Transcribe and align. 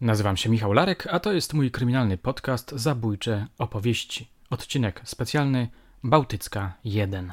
Nazywam 0.00 0.36
się 0.36 0.50
Michał 0.50 0.72
Larek, 0.72 1.08
a 1.10 1.20
to 1.20 1.32
jest 1.32 1.54
mój 1.54 1.70
kryminalny 1.70 2.18
podcast 2.18 2.72
Zabójcze 2.72 3.46
opowieści. 3.58 4.28
Odcinek 4.50 5.00
specjalny 5.04 5.68
Bałtycka 6.04 6.72
1. 6.84 7.32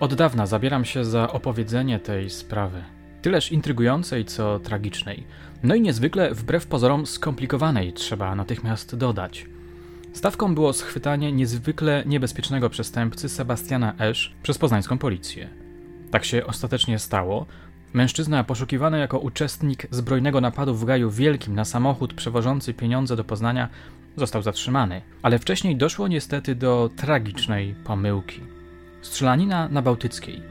Od 0.00 0.14
dawna 0.14 0.46
zabieram 0.46 0.84
się 0.84 1.04
za 1.04 1.32
opowiedzenie 1.32 1.98
tej 1.98 2.30
sprawy. 2.30 2.84
Tyleż 3.22 3.52
intrygującej, 3.52 4.24
co 4.24 4.58
tragicznej. 4.58 5.26
No 5.62 5.74
i 5.74 5.80
niezwykle, 5.80 6.34
wbrew 6.34 6.66
pozorom, 6.66 7.06
skomplikowanej, 7.06 7.92
trzeba 7.92 8.34
natychmiast 8.34 8.96
dodać. 8.96 9.46
Stawką 10.12 10.54
było 10.54 10.72
schwytanie 10.72 11.32
niezwykle 11.32 12.02
niebezpiecznego 12.06 12.70
przestępcy 12.70 13.28
Sebastiana 13.28 13.94
Esz 13.98 14.34
przez 14.42 14.58
poznańską 14.58 14.98
policję. 14.98 15.65
Tak 16.10 16.24
się 16.24 16.46
ostatecznie 16.46 16.98
stało. 16.98 17.46
Mężczyzna 17.92 18.44
poszukiwany 18.44 18.98
jako 18.98 19.18
uczestnik 19.18 19.86
zbrojnego 19.90 20.40
napadu 20.40 20.74
w 20.74 20.84
Gaju 20.84 21.10
Wielkim 21.10 21.54
na 21.54 21.64
samochód 21.64 22.14
przewożący 22.14 22.74
pieniądze 22.74 23.16
do 23.16 23.24
Poznania 23.24 23.68
został 24.16 24.42
zatrzymany, 24.42 25.02
ale 25.22 25.38
wcześniej 25.38 25.76
doszło 25.76 26.08
niestety 26.08 26.54
do 26.54 26.90
tragicznej 26.96 27.74
pomyłki. 27.84 28.40
Strzelanina 29.02 29.68
na 29.68 29.82
Bałtyckiej. 29.82 30.42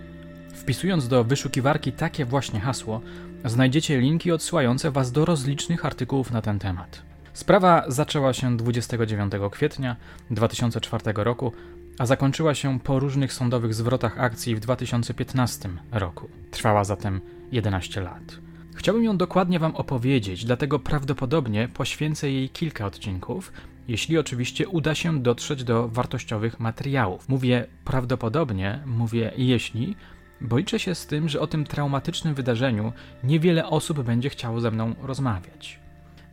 Wpisując 0.53 1.07
do 1.07 1.23
wyszukiwarki 1.23 1.91
takie 1.91 2.26
właśnie 2.26 2.59
hasło, 2.59 3.01
znajdziecie 3.45 3.99
linki 3.99 4.31
odsyłające 4.31 4.91
Was 4.91 5.12
do 5.12 5.26
rozlicznych 5.26 5.85
artykułów 5.85 6.31
na 6.31 6.41
ten 6.41 6.59
temat. 6.59 7.01
Sprawa 7.34 7.84
zaczęła 7.87 8.34
się 8.34 8.57
29 8.57 9.34
kwietnia 9.51 9.95
2004 10.31 11.03
roku, 11.15 11.51
a 11.98 12.05
zakończyła 12.05 12.55
się 12.55 12.80
po 12.80 12.99
różnych 12.99 13.34
sądowych 13.34 13.73
zwrotach 13.73 14.20
akcji 14.20 14.55
w 14.55 14.59
2015 14.59 15.70
roku. 15.91 16.30
Trwała 16.52 16.84
zatem 16.84 17.21
11 17.52 18.02
lat. 18.02 18.38
Chciałbym 18.76 19.04
ją 19.04 19.18
dokładnie 19.18 19.59
Wam 19.59 19.76
opowiedzieć, 19.76 20.45
dlatego 20.45 20.79
prawdopodobnie 20.79 21.68
poświęcę 21.68 22.32
jej 22.32 22.49
kilka 22.49 22.85
odcinków, 22.85 23.52
jeśli 23.87 24.18
oczywiście 24.18 24.68
uda 24.68 24.96
się 24.96 25.20
dotrzeć 25.21 25.63
do 25.63 25.87
wartościowych 25.87 26.60
materiałów. 26.60 27.29
Mówię 27.29 27.68
prawdopodobnie, 27.85 28.80
mówię 28.85 29.32
jeśli, 29.37 29.96
bo 30.41 30.57
liczę 30.57 30.80
się 30.80 30.96
z 30.96 31.07
tym, 31.07 31.30
że 31.30 31.40
o 31.40 31.48
tym 31.48 31.65
traumatycznym 31.65 32.35
wydarzeniu 32.35 32.93
niewiele 33.24 33.65
osób 33.65 34.02
będzie 34.02 34.30
chciało 34.30 34.62
ze 34.62 34.71
mną 34.71 34.96
rozmawiać. 35.02 35.80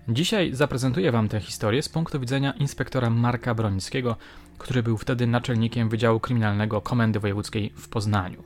Dzisiaj 0.08 0.54
zaprezentuję 0.54 1.12
Wam 1.12 1.28
tę 1.28 1.40
historię 1.40 1.82
z 1.82 1.88
punktu 1.88 2.20
widzenia 2.20 2.52
inspektora 2.52 3.10
Marka 3.10 3.54
Bronickiego, 3.54 4.16
który 4.62 4.82
był 4.82 4.96
wtedy 4.96 5.26
naczelnikiem 5.26 5.88
Wydziału 5.88 6.20
Kryminalnego 6.20 6.80
Komendy 6.80 7.20
Wojewódzkiej 7.20 7.72
w 7.76 7.88
Poznaniu. 7.88 8.42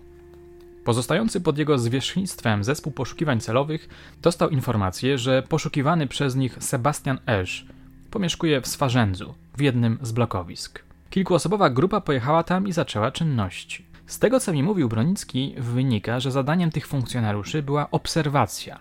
Pozostający 0.85 1.41
pod 1.41 1.59
jego 1.59 1.79
zwierzchnictwem 1.79 2.65
zespół 2.65 2.93
poszukiwań 2.93 3.41
celowych 3.41 3.89
dostał 4.23 4.49
informację, 4.49 5.19
że 5.19 5.43
poszukiwany 5.43 6.07
przez 6.07 6.37
nich 6.37 6.57
Sebastian 6.61 7.19
Esz 7.27 7.67
pomieszkuje 8.11 8.61
w 8.61 8.67
Swarzędzu, 8.67 9.35
w 9.57 9.61
jednym 9.61 9.99
z 10.03 10.13
blokowisk. 10.13 10.85
Kilkuosobowa 11.11 11.71
grupa 11.71 12.01
pojechała 12.01 12.43
tam 12.43 12.69
i 12.69 12.73
zaczęła 12.73 13.11
czynności. 13.11 13.87
Z 14.07 14.19
tego, 14.19 14.41
co 14.41 14.53
mi 14.53 14.63
mówił 14.63 14.89
Bronicki, 14.89 15.55
wynika, 15.59 16.21
że 16.21 16.31
zadaniem 16.31 16.71
tych 16.71 16.87
funkcjonariuszy 16.87 17.63
była 17.63 17.91
obserwacja. 17.91 18.81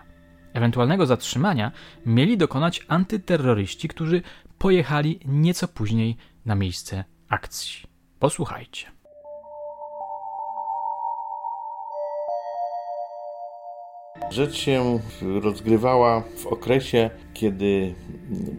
Ewentualnego 0.52 1.06
zatrzymania 1.06 1.72
mieli 2.06 2.38
dokonać 2.38 2.84
antyterroryści, 2.88 3.88
którzy 3.88 4.22
pojechali 4.58 5.20
nieco 5.24 5.68
później 5.68 6.16
na 6.46 6.54
miejsce 6.54 7.04
akcji. 7.28 7.82
Posłuchajcie. 8.18 8.86
Rzecz 14.30 14.56
się 14.56 14.98
rozgrywała 15.42 16.22
w 16.36 16.46
okresie, 16.46 17.10
kiedy 17.34 17.94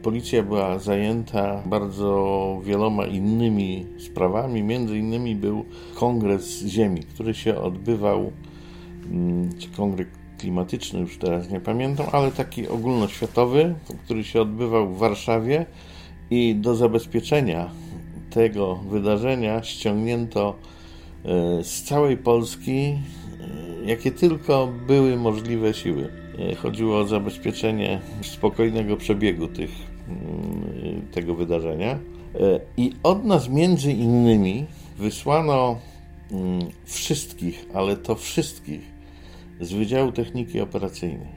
policja 0.04 0.44
była 0.44 0.80
zajęta 0.80 1.64
bardzo 1.66 2.62
wieloma 2.64 3.06
innymi 3.06 3.86
sprawami. 4.00 4.64
Między 4.64 4.98
innymi 4.98 5.36
był 5.36 5.66
kongres 5.96 6.66
ziemi, 6.66 7.04
który 7.04 7.34
się 7.34 7.58
odbywał, 7.58 8.32
mm, 9.12 9.50
czy 9.60 9.70
kongres 9.70 10.08
klimatyczny, 10.38 11.00
już 11.00 11.18
teraz 11.18 11.50
nie 11.50 11.60
pamiętam, 11.60 12.06
ale 12.12 12.32
taki 12.32 12.68
ogólnoświatowy, 12.68 13.76
który 14.04 14.24
się 14.24 14.42
odbywał 14.42 14.94
w 14.94 14.98
Warszawie 14.98 15.66
i 16.30 16.56
do 16.56 16.76
zabezpieczenia 16.76 17.70
tego 18.30 18.76
wydarzenia 18.76 19.64
ściągnięto 19.64 20.56
e, 21.26 21.64
z 21.64 21.84
całej 21.84 22.18
Polski, 22.18 22.80
e, 22.80 22.98
jakie 23.86 24.12
tylko 24.12 24.70
były 24.88 25.18
możliwe 25.18 25.74
siły. 25.74 26.10
E, 26.40 26.56
chodziło 26.56 27.00
o 27.00 27.08
zabezpieczenie 27.08 28.00
spokojnego 28.22 28.98
przebiegu 28.98 29.48
tych, 29.48 29.72
mm, 30.10 31.08
tego 31.12 31.36
wydarzenia. 31.36 32.00
I 32.78 32.94
od 33.04 33.26
nas 33.26 33.50
między 33.50 33.92
innymi 33.92 34.66
wysłano 34.98 35.80
mm, 36.32 36.60
wszystkich, 36.86 37.66
ale 37.74 37.98
to 37.98 38.16
wszystkich 38.16 38.82
z 39.62 39.74
Wydziału 39.74 40.12
Techniki 40.12 40.62
Operacyjnej. 40.62 41.28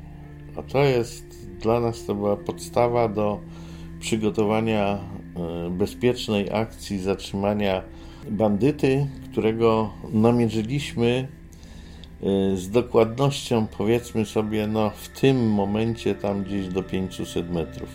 A 0.57 0.63
to 0.63 0.85
jest 0.85 1.31
dla 1.61 1.81
nas 1.81 2.05
to 2.05 2.15
była 2.15 2.37
podstawa 2.37 3.09
do 3.09 3.41
przygotowania 4.01 4.99
bezpiecznej 5.71 6.51
akcji 6.53 6.99
zatrzymania 6.99 7.83
bandyty, 8.31 9.07
którego 9.33 9.91
namierzyliśmy 10.13 11.29
e, 12.23 12.57
z 12.57 12.71
dokładnością, 12.71 13.67
powiedzmy 13.79 14.27
sobie, 14.27 14.67
no 14.67 14.91
w 14.91 15.09
tym 15.09 15.51
momencie 15.51 16.15
tam 16.15 16.45
gdzieś 16.45 16.69
do 16.69 16.83
500 16.83 17.51
metrów. 17.51 17.89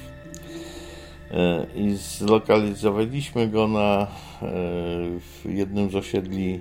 E, 1.31 1.65
I 1.75 1.95
zlokalizowaliśmy 1.95 3.47
go 3.47 3.67
na 3.67 4.07
w 5.19 5.45
jednym 5.45 5.91
z 5.91 5.95
osiedli 5.95 6.59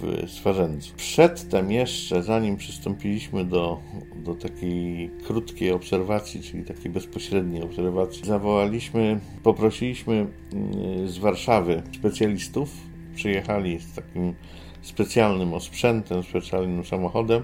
w. 0.00 0.92
Przedtem 0.96 1.72
jeszcze, 1.72 2.22
zanim 2.22 2.56
przystąpiliśmy 2.56 3.44
do, 3.44 3.80
do 4.16 4.34
takiej 4.34 5.10
krótkiej 5.26 5.72
obserwacji, 5.72 6.42
czyli 6.42 6.64
takiej 6.64 6.90
bezpośredniej 6.90 7.62
obserwacji, 7.62 8.24
zawołaliśmy, 8.24 9.20
poprosiliśmy 9.42 10.14
mm, 10.52 11.08
z 11.08 11.18
Warszawy 11.18 11.82
specjalistów, 11.98 12.70
przyjechali 13.14 13.80
z 13.80 13.94
takim 13.94 14.34
specjalnym 14.82 15.54
osprzętem, 15.54 16.22
specjalnym 16.22 16.84
samochodem, 16.84 17.42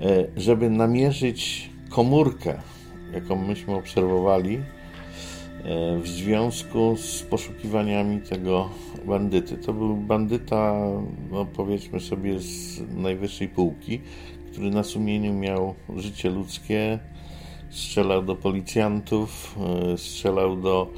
e, 0.00 0.26
żeby 0.36 0.70
namierzyć 0.70 1.70
komórkę, 1.90 2.60
jaką 3.12 3.36
myśmy 3.36 3.74
obserwowali 3.74 4.58
w 6.02 6.08
związku 6.08 6.96
z 6.96 7.22
poszukiwaniami 7.22 8.20
tego 8.20 8.68
bandyty. 9.06 9.56
To 9.56 9.72
był 9.72 9.96
bandyta, 9.96 10.74
no 11.30 11.46
powiedzmy 11.56 12.00
sobie, 12.00 12.38
z 12.38 12.82
najwyższej 12.96 13.48
półki, 13.48 14.00
który 14.52 14.70
na 14.70 14.82
sumieniu 14.82 15.34
miał 15.34 15.74
życie 15.96 16.30
ludzkie, 16.30 16.98
strzelał 17.70 18.22
do 18.22 18.36
policjantów, 18.36 19.58
e, 19.92 19.98
strzelał 19.98 20.56
do 20.56 20.90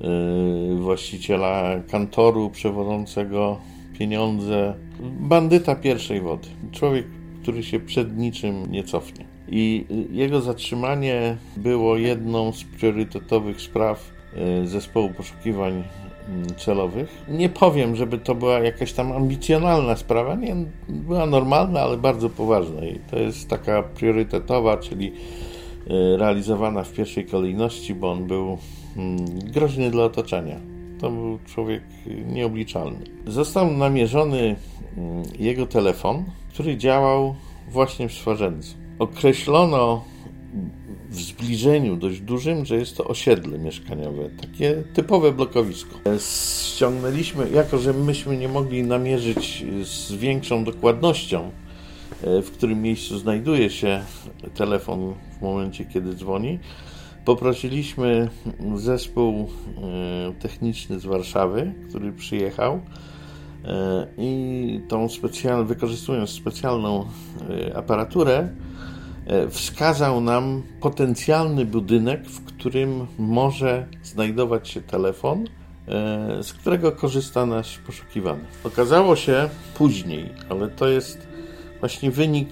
e, 0.00 0.74
właściciela 0.76 1.80
kantoru 1.90 2.50
przewodzącego 2.50 3.58
pieniądze. 3.98 4.74
Bandyta 5.20 5.74
pierwszej 5.74 6.20
wody. 6.20 6.48
Człowiek, 6.72 7.06
który 7.42 7.62
się 7.62 7.80
przed 7.80 8.18
niczym 8.18 8.70
nie 8.70 8.84
cofnie. 8.84 9.27
I 9.50 9.86
jego 10.10 10.40
zatrzymanie 10.40 11.36
było 11.56 11.96
jedną 11.96 12.52
z 12.52 12.64
priorytetowych 12.64 13.60
spraw 13.60 14.10
e, 14.34 14.66
zespołu 14.66 15.10
poszukiwań 15.10 15.84
Mm, 16.28 16.46
celowych. 16.56 17.24
Nie 17.28 17.48
powiem, 17.48 17.96
żeby 17.96 18.18
to 18.18 18.34
była 18.34 18.58
jakaś 18.58 18.92
tam 18.92 19.12
ambicjonalna 19.12 19.96
sprawa, 19.96 20.34
nie, 20.34 20.56
była 20.88 21.26
normalna, 21.26 21.80
ale 21.80 21.96
bardzo 21.96 22.30
poważna 22.30 22.84
i 22.84 23.00
to 23.10 23.18
jest 23.18 23.48
taka 23.48 23.82
priorytetowa, 23.82 24.76
czyli 24.76 25.12
e, 25.12 26.16
realizowana 26.16 26.84
w 26.84 26.92
pierwszej 26.92 27.26
kolejności, 27.26 27.94
bo 27.94 28.12
on 28.12 28.26
był 28.26 28.58
mm, 28.96 29.16
groźny 29.38 29.90
dla 29.90 30.04
otoczenia. 30.04 30.56
To 31.00 31.10
był 31.10 31.38
człowiek 31.46 31.82
nieobliczalny. 32.26 32.98
Został 33.26 33.70
namierzony 33.70 34.56
mm, 34.96 35.22
jego 35.38 35.66
telefon, 35.66 36.24
który 36.48 36.76
działał 36.76 37.34
właśnie 37.68 38.08
w 38.08 38.12
Swarzędzu. 38.12 38.87
Określono 38.98 40.04
w 41.10 41.14
zbliżeniu 41.14 41.96
dość 41.96 42.20
dużym, 42.20 42.66
że 42.66 42.76
jest 42.76 42.96
to 42.96 43.04
osiedle 43.04 43.58
mieszkaniowe, 43.58 44.30
takie 44.40 44.82
typowe 44.94 45.32
blokowisko. 45.32 45.98
Ściągnęliśmy, 46.74 47.50
jako 47.50 47.78
że 47.78 47.92
myśmy 47.92 48.36
nie 48.36 48.48
mogli 48.48 48.82
namierzyć 48.82 49.64
z 49.82 50.12
większą 50.12 50.64
dokładnością, 50.64 51.50
e, 52.22 52.42
w 52.42 52.50
którym 52.50 52.82
miejscu 52.82 53.18
znajduje 53.18 53.70
się 53.70 54.02
telefon 54.54 55.14
w 55.38 55.42
momencie, 55.42 55.84
kiedy 55.84 56.14
dzwoni, 56.14 56.58
poprosiliśmy 57.24 58.28
zespół 58.74 59.48
e, 60.28 60.32
techniczny 60.40 61.00
z 61.00 61.04
Warszawy, 61.04 61.72
który 61.88 62.12
przyjechał 62.12 62.80
i 64.18 64.80
tą 64.88 65.08
specjal, 65.08 65.66
wykorzystując 65.66 66.30
specjalną 66.30 67.06
aparaturę, 67.74 68.48
wskazał 69.50 70.20
nam 70.20 70.62
potencjalny 70.80 71.64
budynek, 71.64 72.26
w 72.26 72.44
którym 72.44 73.06
może 73.18 73.86
znajdować 74.02 74.68
się 74.68 74.80
telefon, 74.80 75.44
z 76.42 76.52
którego 76.52 76.92
korzysta 76.92 77.46
nasz 77.46 77.78
poszukiwany. 77.78 78.44
Okazało 78.64 79.16
się 79.16 79.48
później, 79.74 80.28
ale 80.48 80.68
to 80.68 80.88
jest 80.88 81.28
właśnie 81.80 82.10
wynik 82.10 82.48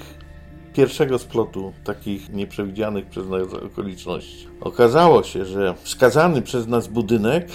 pierwszego 0.75 1.19
splotu 1.19 1.73
takich 1.84 2.32
nieprzewidzianych 2.32 3.06
przez 3.06 3.29
nas 3.29 3.55
okoliczności. 3.55 4.49
Okazało 4.61 5.22
się, 5.22 5.44
że 5.44 5.75
wskazany 5.82 6.43
przez 6.43 6.67
nas 6.67 6.88
budynek 6.88 7.49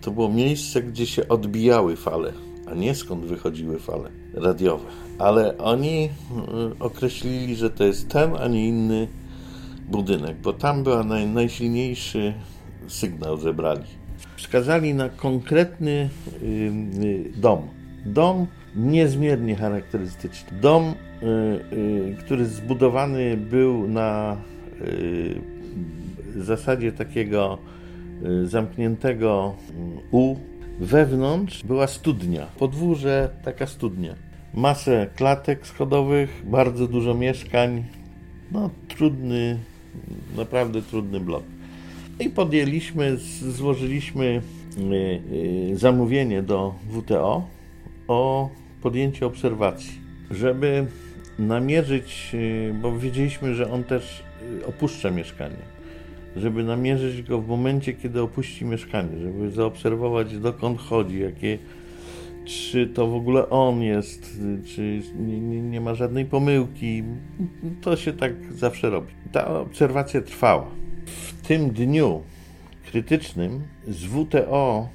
to 0.00 0.10
było 0.10 0.28
miejsce, 0.28 0.82
gdzie 0.82 1.06
się 1.06 1.28
odbijały 1.28 1.96
fale, 1.96 2.32
a 2.66 2.74
nie 2.74 2.94
skąd 2.94 3.24
wychodziły 3.24 3.78
fale 3.78 4.10
radiowe. 4.34 5.05
Ale 5.18 5.58
oni 5.58 6.04
y, 6.04 6.78
określili, 6.78 7.56
że 7.56 7.70
to 7.70 7.84
jest 7.84 8.08
ten, 8.08 8.36
a 8.36 8.48
nie 8.48 8.68
inny 8.68 9.08
budynek, 9.88 10.36
bo 10.36 10.52
tam 10.52 10.82
był 10.82 11.04
naj, 11.04 11.26
najsilniejszy 11.26 12.34
sygnał 12.88 13.36
zebrali. 13.36 13.84
Wskazali 14.36 14.94
na 14.94 15.08
konkretny 15.08 16.08
y, 16.42 16.46
y, 16.46 17.32
dom. 17.36 17.62
Dom 18.06 18.46
niezmiernie 18.76 19.56
charakterystyczny. 19.56 20.58
Dom 20.60 20.94
który 22.18 22.46
zbudowany 22.46 23.36
był 23.36 23.88
na 23.88 24.36
zasadzie 26.36 26.92
takiego 26.92 27.58
zamkniętego 28.44 29.54
U. 30.10 30.36
Wewnątrz 30.80 31.64
była 31.64 31.86
studnia, 31.86 32.46
podwórze 32.58 33.30
taka 33.44 33.66
studnia. 33.66 34.25
Masę 34.56 35.06
klatek 35.16 35.66
schodowych, 35.66 36.42
bardzo 36.44 36.88
dużo 36.88 37.14
mieszkań. 37.14 37.84
No, 38.52 38.70
trudny, 38.88 39.58
naprawdę 40.36 40.82
trudny 40.82 41.20
blok. 41.20 41.42
I 42.20 42.30
podjęliśmy, 42.30 43.16
złożyliśmy 43.48 44.42
zamówienie 45.74 46.42
do 46.42 46.74
WTO 46.90 47.46
o 48.08 48.50
podjęcie 48.82 49.26
obserwacji, 49.26 49.92
żeby 50.30 50.86
namierzyć, 51.38 52.30
y, 52.34 52.74
bo 52.82 52.98
wiedzieliśmy, 52.98 53.54
że 53.54 53.72
on 53.72 53.84
też 53.84 54.22
opuszcza 54.66 55.10
mieszkanie, 55.10 55.62
żeby 56.36 56.64
namierzyć 56.64 57.22
go 57.22 57.40
w 57.40 57.48
momencie, 57.48 57.92
kiedy 57.92 58.22
opuści 58.22 58.64
mieszkanie, 58.64 59.18
żeby 59.18 59.50
zaobserwować 59.50 60.38
dokąd 60.38 60.80
chodzi, 60.80 61.20
jakie, 61.20 61.58
czy 62.46 62.86
to 62.86 63.06
w 63.06 63.14
ogóle 63.14 63.50
on 63.50 63.82
jest, 63.82 64.40
czy 64.66 65.02
nie, 65.18 65.60
nie, 65.62 65.80
ma 65.80 65.94
żadnej 65.94 66.24
pomyłki. 66.24 67.02
To 67.80 67.96
się 67.96 68.12
tak 68.12 68.32
zawsze 68.52 68.90
robi. 68.90 69.12
Ta 69.32 69.46
obserwacja 69.60 70.22
trwała. 70.22 70.66
W 71.06 71.46
tym 71.46 71.70
dniu 71.70 72.22
krytycznym 72.90 73.62
z 73.88 74.04
WTO 74.04 74.88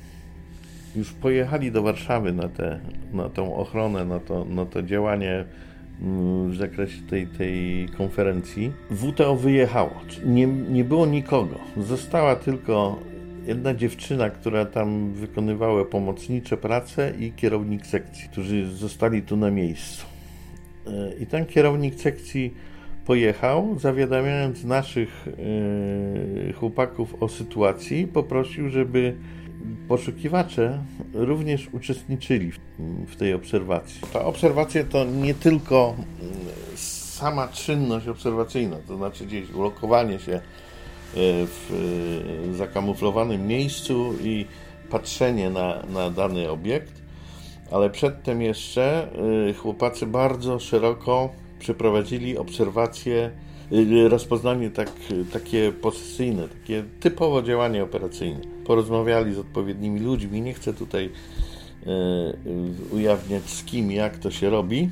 już 0.95 1.12
pojechali 1.12 1.71
do 1.71 1.81
Warszawy 1.81 2.33
na, 2.33 2.50
te, 2.50 2.80
na 3.13 3.30
tą 3.30 3.56
ochronę, 3.56 4.06
na 4.06 4.19
to, 4.19 4.45
na 4.45 4.65
to 4.65 4.83
działanie 4.83 5.45
w 6.50 6.56
zakresie 6.56 7.01
tej, 7.01 7.27
tej 7.27 7.88
konferencji. 7.98 8.71
WTO 8.92 9.36
wyjechało. 9.36 9.92
Nie, 10.25 10.48
nie 10.48 10.83
było 10.83 11.06
nikogo. 11.06 11.56
Została 11.77 12.36
tylko 12.36 13.00
jedna 13.46 13.74
dziewczyna, 13.74 14.30
która 14.30 14.66
tam 14.66 15.14
wykonywała 15.14 15.86
pomocnicze 15.86 16.58
prace 16.58 17.14
i 17.20 17.32
kierownik 17.32 17.86
sekcji, 17.86 18.30
którzy 18.32 18.72
zostali 18.76 19.22
tu 19.22 19.38
na 19.38 19.52
miejscu. 19.52 20.06
E, 20.88 21.14
I 21.20 21.26
ten 21.26 21.46
kierownik 21.46 21.96
sekcji 21.96 22.54
pojechał, 23.06 23.80
zawiadamiając 23.80 24.64
naszych 24.64 25.28
yy, 26.46 26.54
chłopaków 26.54 27.24
o 27.24 27.30
sytuacji, 27.30 28.08
poprosił, 28.08 28.70
żeby 28.70 29.16
poszukiwacze 29.88 30.84
również 31.14 31.70
uczestniczyli 31.72 32.52
w, 33.08 33.16
tej 33.16 33.34
obserwacji. 33.34 34.02
Ta 34.14 34.26
obserwacja 34.26 34.84
to 34.84 35.06
nie 35.06 35.34
tylko 35.34 35.96
mm, 36.22 36.34
sama 36.76 37.48
czynność 37.48 38.08
obserwacyjna, 38.08 38.78
to 38.88 38.98
znaczy 38.98 39.26
gdzieś 39.26 39.52
ulokowanie 39.52 40.20
się 40.20 40.32
e, 40.34 40.42
w 41.13 41.72
e, 42.52 42.54
zakamuflowanym 42.54 43.48
miejscu 43.48 44.13
i 44.24 44.46
patrzenie 44.90 45.50
na, 45.50 45.84
na 45.94 46.10
dany 46.10 46.50
obiekt, 46.50 47.02
ale 47.72 47.90
przedtem 47.90 48.42
jeszcze 48.42 49.08
e, 49.50 49.54
chłopacy 49.54 50.06
bardzo 50.06 50.60
szeroko 50.60 51.30
przeprowadzili 51.60 52.38
obserwacje, 52.38 53.31
rozpoznanie 54.10 54.69
tak, 54.69 54.92
takie 55.34 55.72
posesyjne, 55.72 56.48
takie 56.48 56.84
typowo 57.00 57.42
działanie 57.42 57.84
operacyjne 57.84 58.40
porozmawiali 58.66 59.34
z 59.34 59.38
odpowiednimi 59.38 60.00
ludźmi. 60.00 60.42
Nie 60.42 60.54
chcę 60.54 60.74
tutaj 60.74 61.10
e, 61.86 62.96
ujawniać 62.96 63.50
z 63.50 63.63
kim, 63.63 63.92
jak 63.92 64.18
to 64.18 64.31
się 64.31 64.50
robi, 64.50 64.90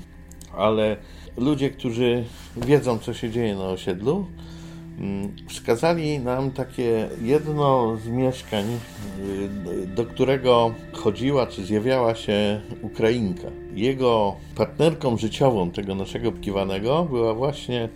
ale 0.57 0.97
ludzie, 1.37 1.69
którzy 1.69 2.23
wiedzą, 2.57 2.99
co 2.99 3.13
się 3.13 3.29
dzieje 3.29 3.55
na 3.55 3.65
osiedlu, 3.65 4.25
wskazali 5.47 6.19
nam 6.19 6.51
takie 6.51 7.09
jedno 7.21 7.97
z 7.97 8.07
mieszkań, 8.07 8.65
e, 8.65 9.87
do 9.87 10.05
którego 10.05 10.73
chodziła 10.93 11.47
czy 11.47 11.65
zjawiała 11.65 12.15
się 12.15 12.61
Ukrainka. 12.81 13.47
Jego 13.73 14.35
partnerką 14.55 15.17
życiową 15.17 15.71
tego 15.71 15.95
naszego 15.95 16.31
pkiwanego 16.31 17.05
była 17.05 17.33
właśnie 17.33 17.89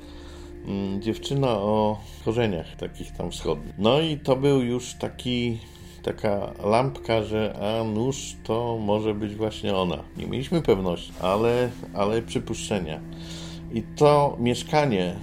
mm, 0.67 1.01
dziewczyna 1.01 1.49
o 1.49 1.99
korzeniach 2.25 2.75
takich 2.75 3.11
tam 3.11 3.31
wschodnich. 3.31 3.73
No 3.77 4.01
i 4.01 4.17
to 4.17 4.35
był 4.35 4.61
już 4.61 4.93
taki 4.93 5.57
taka 6.03 6.53
lampka, 6.63 7.23
że 7.23 7.55
a 7.61 7.83
nóż 7.83 8.35
to 8.43 8.77
może 8.81 9.13
być 9.13 9.35
właśnie 9.35 9.75
ona. 9.75 10.03
Nie 10.17 10.27
mieliśmy 10.27 10.61
pewności, 10.61 11.13
ale, 11.21 11.69
ale 11.93 12.21
przypuszczenia. 12.21 12.99
I 13.73 13.83
to 13.95 14.37
mieszkanie, 14.39 15.15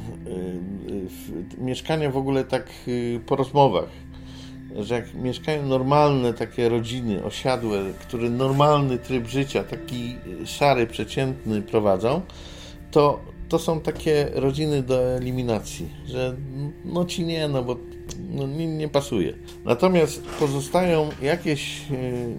y, 1.59 1.63
mieszkanie 1.63 2.11
w 2.11 2.17
ogóle 2.17 2.45
tak 2.45 2.69
y, 2.89 3.21
po 3.27 3.37
rozmowach, 3.37 3.89
że 4.79 4.95
jak 4.95 5.15
mieszkają 5.15 5.67
normalne 5.67 6.35
takie 6.35 6.69
rodziny 6.69 7.25
osiadłe, 7.25 7.79
które 8.01 8.31
normalny 8.31 8.99
tryb 8.99 9.27
życia, 9.27 9.65
taki 9.65 10.17
szary, 10.45 10.87
przeciętny 10.87 11.63
prowadzą, 11.63 12.21
to, 12.91 13.21
to 13.49 13.59
są 13.59 13.81
takie 13.81 14.29
rodziny 14.35 14.83
do 14.83 15.03
eliminacji, 15.03 15.89
że 16.07 16.37
no 16.85 17.05
ci 17.05 17.25
nie, 17.25 17.49
no 17.49 17.63
bo 17.63 17.77
no, 18.31 18.47
nie, 18.47 18.67
nie 18.67 18.89
pasuje. 18.89 19.33
Natomiast 19.65 20.23
pozostają 20.27 21.09
jakieś 21.23 21.91
y, 21.91 22.35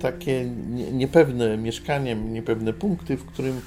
takie 0.00 0.44
nie, 0.70 0.92
niepewne 0.92 1.56
mieszkanie, 1.58 2.14
niepewne 2.14 2.72
punkty, 2.72 3.16
w 3.16 3.24
którym 3.24 3.60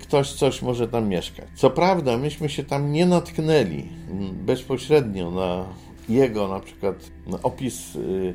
ktoś 0.00 0.32
coś 0.32 0.62
może 0.62 0.88
tam 0.88 1.08
mieszkać. 1.08 1.46
Co 1.54 1.70
prawda, 1.70 2.16
myśmy 2.16 2.48
się 2.48 2.64
tam 2.64 2.92
nie 2.92 3.06
natknęli 3.06 3.88
mm, 4.10 4.34
bezpośrednio 4.46 5.30
na 5.30 5.64
jego 6.08 6.48
na 6.48 6.60
przykład 6.60 7.10
na 7.26 7.42
opis 7.42 7.96
y, 7.96 8.34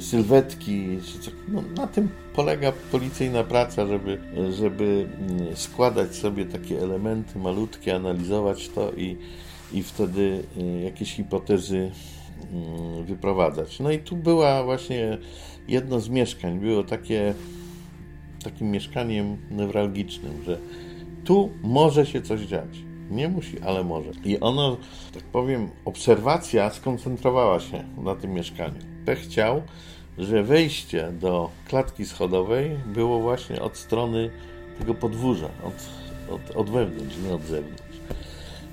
sylwetki, 0.00 0.86
no, 1.48 1.62
na 1.76 1.86
tym 1.86 2.08
polega 2.34 2.72
policyjna 2.92 3.44
praca, 3.44 3.86
żeby, 3.86 4.18
żeby 4.52 5.08
mm, 5.18 5.56
składać 5.56 6.14
sobie 6.14 6.44
takie 6.44 6.82
elementy 6.82 7.38
malutkie, 7.38 7.94
analizować 7.94 8.68
to 8.68 8.92
i, 8.92 9.16
i 9.72 9.82
wtedy 9.82 10.42
y, 10.58 10.80
jakieś 10.84 11.14
hipotezy 11.14 11.90
y, 13.00 13.04
wyprowadzać. 13.04 13.80
No 13.80 13.90
i 13.90 13.98
tu 13.98 14.16
była 14.16 14.64
właśnie 14.64 15.18
jedno 15.68 16.00
z 16.00 16.08
mieszkań, 16.08 16.58
było 16.60 16.84
takie 16.84 17.34
takim 18.50 18.70
mieszkaniem 18.70 19.36
newralgicznym, 19.50 20.42
że 20.44 20.58
tu 21.24 21.50
może 21.62 22.06
się 22.06 22.22
coś 22.22 22.40
dziać. 22.40 22.68
Nie 23.10 23.28
musi, 23.28 23.60
ale 23.60 23.84
może. 23.84 24.10
I 24.24 24.40
ono, 24.40 24.76
tak 25.14 25.22
powiem, 25.22 25.70
obserwacja 25.84 26.70
skoncentrowała 26.70 27.60
się 27.60 27.84
na 27.98 28.14
tym 28.14 28.32
mieszkaniu. 28.32 28.80
Pech 29.04 29.18
chciał, 29.18 29.62
że 30.18 30.42
wejście 30.42 31.12
do 31.12 31.50
klatki 31.68 32.04
schodowej 32.04 32.70
było 32.86 33.20
właśnie 33.20 33.62
od 33.62 33.76
strony 33.76 34.30
tego 34.78 34.94
podwórza, 34.94 35.48
od, 35.64 35.74
od, 36.34 36.56
od 36.56 36.70
wewnątrz, 36.70 37.16
nie 37.24 37.34
od 37.34 37.42
zewnątrz. 37.42 38.00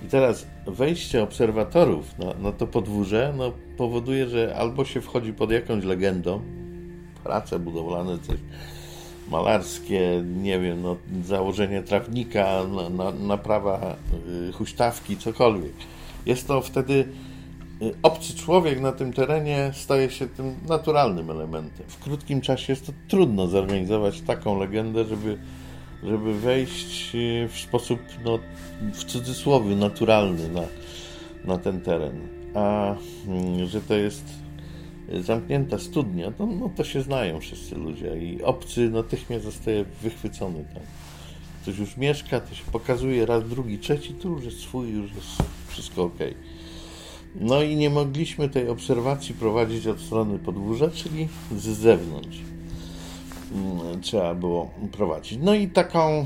I 0.06 0.08
teraz 0.08 0.48
wejście 0.68 1.24
obserwatorów 1.24 2.20
na, 2.20 2.34
na 2.34 2.52
to 2.52 2.68
podwórze 2.68 3.34
no, 3.38 3.52
powoduje, 3.78 4.30
że 4.30 4.56
albo 4.56 4.86
się 4.86 5.02
wchodzi 5.02 5.34
pod 5.34 5.52
jakąś 5.52 5.84
legendą, 5.84 6.42
prace 7.24 7.60
budowlane, 7.60 8.20
coś 8.20 8.38
malarskie, 9.34 10.24
nie 10.42 10.60
wiem, 10.60 10.82
no, 10.82 10.98
założenie 11.26 11.84
trawnika, 11.84 12.64
na, 12.64 12.90
na, 12.90 13.12
naprawa 13.12 13.96
y, 14.50 14.52
huśtawki, 14.52 15.18
cokolwiek. 15.18 15.74
Jest 16.26 16.48
to 16.48 16.62
wtedy 16.62 17.08
obcy 18.04 18.36
człowiek 18.36 18.82
na 18.82 18.92
tym 18.92 19.14
terenie 19.14 19.72
staje 19.74 20.10
się 20.10 20.28
tym 20.28 20.56
naturalnym 20.68 21.30
elementem. 21.30 21.86
W 21.88 22.04
krótkim 22.04 22.42
czasie 22.42 22.74
jest 22.74 22.86
to 22.86 22.92
trudno 23.08 23.48
zorganizować 23.48 24.22
taką 24.22 24.60
legendę, 24.60 25.06
żeby, 25.06 25.38
żeby 26.04 26.40
wejść 26.40 27.12
w 27.50 27.60
sposób, 27.64 28.00
no, 28.26 28.40
w 28.94 29.04
cudzysłowie, 29.04 29.76
naturalny 29.76 30.50
na, 30.50 30.64
na 31.46 31.58
ten 31.58 31.82
teren. 31.82 32.28
A 32.54 32.96
mm, 33.28 33.68
że 33.68 33.82
to 33.82 33.94
jest 33.94 34.43
zamknięta 35.22 35.80
studnia, 35.80 36.32
to, 36.32 36.46
no, 36.46 36.70
to 36.76 36.84
się 36.84 37.02
znają 37.02 37.40
wszyscy 37.40 37.76
ludzie 37.76 38.18
i 38.18 38.44
obcy 38.44 38.90
natychmiast 38.90 39.46
zostaje 39.46 39.86
wychwycony 40.02 40.66
tam. 40.74 40.84
Ktoś 41.62 41.78
już 41.78 41.98
mieszka, 41.98 42.40
to 42.40 42.56
się 42.56 42.64
pokazuje 42.72 43.26
raz, 43.26 43.50
drugi, 43.50 43.80
trzeci, 43.80 44.14
tu 44.14 44.32
już 44.32 44.46
jest 44.46 44.60
swój, 44.60 44.90
już 44.90 45.12
jest 45.16 45.28
wszystko 45.68 46.04
ok. 46.04 46.20
No 47.36 47.62
i 47.62 47.76
nie 47.76 47.90
mogliśmy 47.90 48.50
tej 48.50 48.70
obserwacji 48.70 49.36
prowadzić 49.36 49.88
od 49.88 50.00
strony 50.00 50.40
podwórza, 50.40 50.90
czyli 50.90 51.28
z 51.58 51.64
zewnątrz 51.64 52.38
mm, 53.56 54.02
trzeba 54.02 54.36
było 54.36 54.72
prowadzić. 54.92 55.40
No 55.42 55.54
i 55.54 55.68
taką 55.68 56.26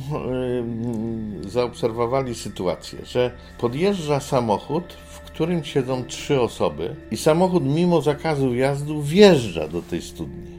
zaobserwowali 1.42 2.36
sytuację, 2.36 3.00
że 3.06 3.32
podjeżdża 3.58 4.20
samochód, 4.20 4.94
w 4.94 5.27
którym 5.38 5.64
siedzą 5.64 6.06
trzy 6.06 6.42
osoby 6.42 6.96
i 7.12 7.18
samochód 7.18 7.66
mimo 7.66 8.02
zakazu 8.02 8.52
wjazdu 8.52 9.02
wjeżdża 9.02 9.68
do 9.68 9.82
tej 9.82 10.02
studni. 10.02 10.52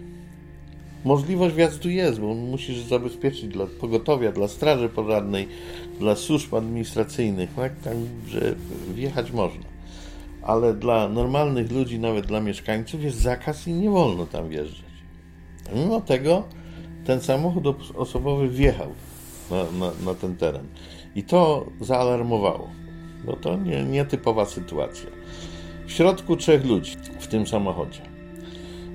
Możliwość 1.04 1.54
wjazdu 1.54 1.90
jest, 1.90 2.20
bo 2.20 2.34
musisz 2.34 2.78
zabezpieczyć 2.78 3.48
dla 3.48 3.66
pogotowia, 3.66 4.32
dla 4.32 4.48
straży 4.48 4.88
pożarnej, 4.88 5.48
dla 6.00 6.16
służb 6.16 6.54
administracyjnych, 6.54 7.50
tak, 7.56 7.72
tak 7.84 7.96
że 8.28 8.54
wjechać 8.94 9.32
można 9.32 9.64
ale 10.42 10.74
dla 10.74 11.08
normalnych 11.08 11.72
ludzi, 11.72 11.98
nawet 11.98 12.26
dla 12.26 12.40
mieszkańców, 12.40 13.02
jest 13.02 13.20
zakaz 13.20 13.68
i 13.68 13.72
nie 13.72 13.90
wolno 13.90 14.26
tam 14.26 14.48
wjeżdżać. 14.48 14.92
Mimo 15.74 16.00
tego 16.00 16.44
ten 17.04 17.20
samochód 17.20 17.64
osobowy 17.96 18.48
wjechał 18.48 18.88
na, 19.50 19.56
na, 19.56 19.92
na 20.04 20.14
ten 20.14 20.36
teren. 20.36 20.66
I 21.14 21.22
to 21.22 21.66
zaalarmowało, 21.80 22.70
bo 23.24 23.36
to 23.36 23.56
nie, 23.56 23.84
nietypowa 23.84 24.44
sytuacja. 24.44 25.10
W 25.86 25.92
środku 25.92 26.36
trzech 26.36 26.64
ludzi 26.64 26.96
w 27.20 27.26
tym 27.26 27.46
samochodzie. 27.46 28.00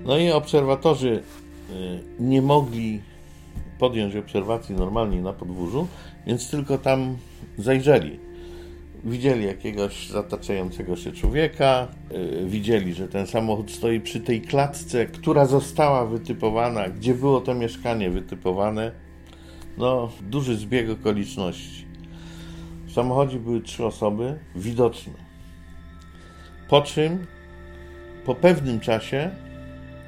No 0.05 0.17
i 0.17 0.31
obserwatorzy 0.31 1.23
y, 1.69 1.99
nie 2.19 2.41
mogli 2.41 3.01
podjąć 3.79 4.15
obserwacji 4.15 4.75
normalnie 4.75 5.21
na 5.21 5.33
podwórzu, 5.33 5.87
więc 6.27 6.49
tylko 6.49 6.77
tam 6.77 7.17
zajrzeli 7.57 8.19
widzieli 9.03 9.45
jakiegoś 9.45 10.09
zataczającego 10.09 10.95
się 10.95 11.11
człowieka, 11.11 11.87
yy, 12.11 12.49
widzieli, 12.49 12.93
że 12.93 13.07
ten 13.07 13.27
samochód 13.27 13.71
stoi 13.71 13.99
przy 13.99 14.19
tej 14.19 14.41
klatce, 14.41 15.05
która 15.05 15.45
została 15.45 16.05
wytypowana, 16.05 16.89
gdzie 16.89 17.13
było 17.13 17.41
to 17.41 17.53
mieszkanie 17.53 18.09
wytypowane. 18.09 18.91
No, 19.77 20.09
duży 20.21 20.57
zbieg 20.57 20.89
okoliczności. 20.89 21.85
W 22.93 22.95
samochodzie 22.95 23.39
były 23.39 23.61
trzy 23.61 23.85
osoby 23.85 24.39
widoczne. 24.55 25.13
Po 26.69 26.81
czym 26.81 27.25
po 28.25 28.35
pewnym 28.35 28.79
czasie 28.79 29.31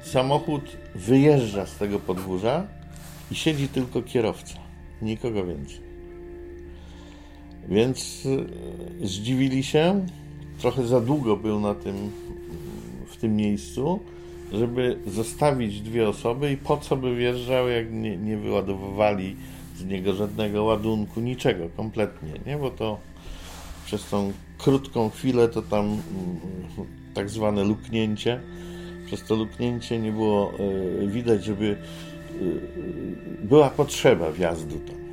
samochód 0.02 0.76
wyjeżdża 0.94 1.66
z 1.66 1.76
tego 1.76 1.98
podwórza 1.98 2.66
i 3.30 3.34
siedzi 3.34 3.68
tylko 3.68 4.02
kierowca, 4.02 4.58
nikogo 5.02 5.46
więcej. 5.46 5.80
Więc 7.68 8.26
e, 9.02 9.06
zdziwili 9.06 9.62
się, 9.62 10.06
trochę 10.58 10.86
za 10.86 11.00
długo 11.00 11.36
był 11.36 11.60
na 11.60 11.74
tym, 11.74 12.10
w 13.06 13.16
tym 13.16 13.36
miejscu, 13.36 14.00
żeby 14.52 14.98
zostawić 15.06 15.80
dwie 15.80 16.08
osoby 16.08 16.52
i 16.52 16.56
po 16.56 16.76
co 16.76 16.96
by 16.96 17.16
wjeżdżały, 17.16 17.72
jak 17.72 17.92
nie, 17.92 18.16
nie 18.16 18.36
wyładowywali 18.36 19.36
z 19.76 19.84
niego 19.84 20.14
żadnego 20.14 20.64
ładunku, 20.64 21.20
niczego 21.20 21.68
kompletnie, 21.76 22.32
nie? 22.46 22.56
Bo 22.56 22.70
to 22.70 22.98
przez 23.84 24.08
tą 24.08 24.32
krótką 24.58 25.10
chwilę 25.10 25.48
to 25.48 25.62
tam 25.62 25.84
mm, 25.84 26.00
tak 27.14 27.30
zwane 27.30 27.64
luknięcie, 27.64 28.40
przez 29.06 29.24
to 29.24 29.34
luknięcie 29.34 29.98
nie 29.98 30.12
było 30.12 30.52
e, 30.52 31.06
widać, 31.06 31.44
żeby 31.44 31.76
e, 31.76 32.36
była 33.46 33.70
potrzeba 33.70 34.32
wjazdu 34.32 34.78
tam 34.78 35.06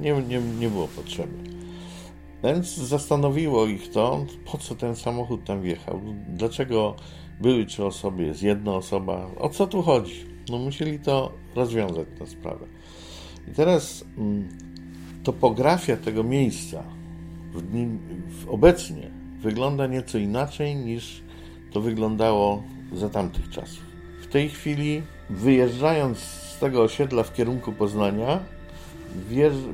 nie, 0.00 0.12
nie, 0.12 0.40
nie 0.40 0.68
było 0.68 0.88
potrzeby. 0.88 1.50
Więc 2.44 2.74
zastanowiło 2.74 3.66
ich 3.66 3.90
to, 3.90 4.26
po 4.52 4.58
co 4.58 4.74
ten 4.74 4.96
samochód 4.96 5.44
tam 5.44 5.62
wjechał, 5.62 6.00
dlaczego 6.28 6.94
były 7.40 7.66
trzy 7.66 7.84
osoby, 7.84 8.24
jest 8.24 8.42
jedna 8.42 8.74
osoba, 8.74 9.30
o 9.38 9.48
co 9.48 9.66
tu 9.66 9.82
chodzi? 9.82 10.24
No 10.50 10.58
musieli 10.58 10.98
to 10.98 11.32
rozwiązać, 11.54 12.08
tę 12.18 12.26
sprawę. 12.26 12.66
I 13.50 13.54
teraz 13.54 14.04
mm, 14.18 14.48
topografia 15.22 15.96
tego 15.96 16.24
miejsca 16.24 16.82
w 17.54 17.62
dni, 17.62 17.88
w 18.28 18.48
obecnie 18.48 19.10
wygląda 19.40 19.86
nieco 19.86 20.18
inaczej 20.18 20.76
niż 20.76 21.22
to 21.72 21.80
wyglądało 21.80 22.62
za 22.92 23.08
tamtych 23.08 23.50
czasów. 23.50 23.84
W 24.22 24.26
tej 24.26 24.48
chwili, 24.48 25.02
wyjeżdżając 25.30 26.18
z 26.18 26.58
tego 26.58 26.82
osiedla 26.82 27.22
w 27.22 27.34
kierunku 27.34 27.72
Poznania, 27.72 28.40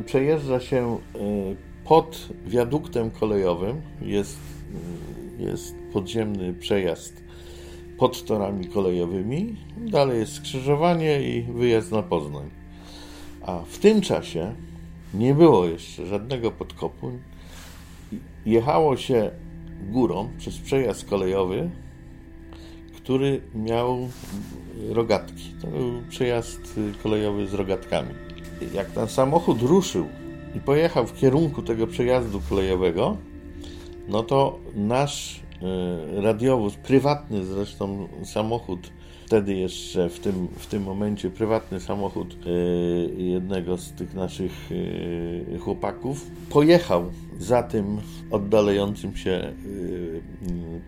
przejeżdża 0.07 0.61
się 0.61 0.99
e, 1.15 1.19
pod 1.85 2.29
wiaduktem 2.47 3.11
kolejowym, 3.11 3.81
jest, 4.03 4.39
e, 5.39 5.43
jest 5.43 5.75
podziemny 5.93 6.55
przejazd 6.55 7.27
pod 7.99 8.25
torami 8.25 8.67
kolejowymi, 8.67 9.57
dalej 9.77 10.21
jest 10.21 10.33
skrzyżowanie 10.33 11.23
i 11.23 11.43
wyjazd 11.43 11.93
na 11.93 12.03
Poznań. 12.03 12.56
A 13.47 13.61
w 13.61 13.79
tym 13.79 14.01
czasie 14.01 14.55
nie 15.15 15.35
było 15.35 15.65
jeszcze 15.65 16.07
żadnego 16.07 16.51
podkopu. 16.51 17.11
Jechało 18.47 18.97
się 18.97 19.31
górą 19.91 20.29
przez 20.39 20.59
przejazd 20.59 21.09
kolejowy, 21.09 21.71
który 22.97 23.41
miał 23.55 24.09
rogatki. 24.89 25.53
To 25.63 25.67
był 25.67 26.03
przejazd 26.09 26.81
kolejowy 27.03 27.47
z 27.47 27.55
rogatkami 27.55 28.27
jak 28.75 28.91
ten 28.91 29.09
samochód 29.09 29.63
ruszył 29.63 30.07
i 30.55 30.61
pojechał 30.61 31.07
w 31.07 31.15
kierunku 31.15 31.63
tego 31.63 31.87
przejazdu 31.87 32.41
kolejowego, 32.49 33.17
no 34.09 34.23
to 34.23 34.59
nasz 34.75 35.41
e, 36.17 36.21
radiowóz, 36.21 36.75
prywatny 36.75 37.45
zresztą 37.45 38.09
samochód, 38.25 38.91
wtedy 39.27 39.55
jeszcze 39.55 40.09
w 40.09 40.19
tym, 40.21 40.49
w 40.57 40.67
tym 40.67 40.83
momencie 40.83 41.31
prywatny 41.31 41.81
samochód 41.81 42.37
e, 42.47 42.51
jednego 43.23 43.77
z 43.77 43.93
tych 43.93 44.15
naszych 44.15 44.71
e, 45.55 45.59
chłopaków, 45.59 46.31
pojechał 46.51 47.05
za 47.39 47.63
tym 47.63 47.99
oddalającym 48.31 49.17
się 49.17 49.53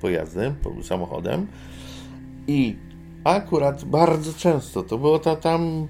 pojazdem, 0.01 0.55
samochodem 0.83 1.47
i 2.47 2.77
akurat 3.25 3.85
bardzo 3.85 4.33
często 4.33 4.83
to 4.83 4.99
było 4.99 5.19
ta, 5.19 5.37
tam 5.37 5.89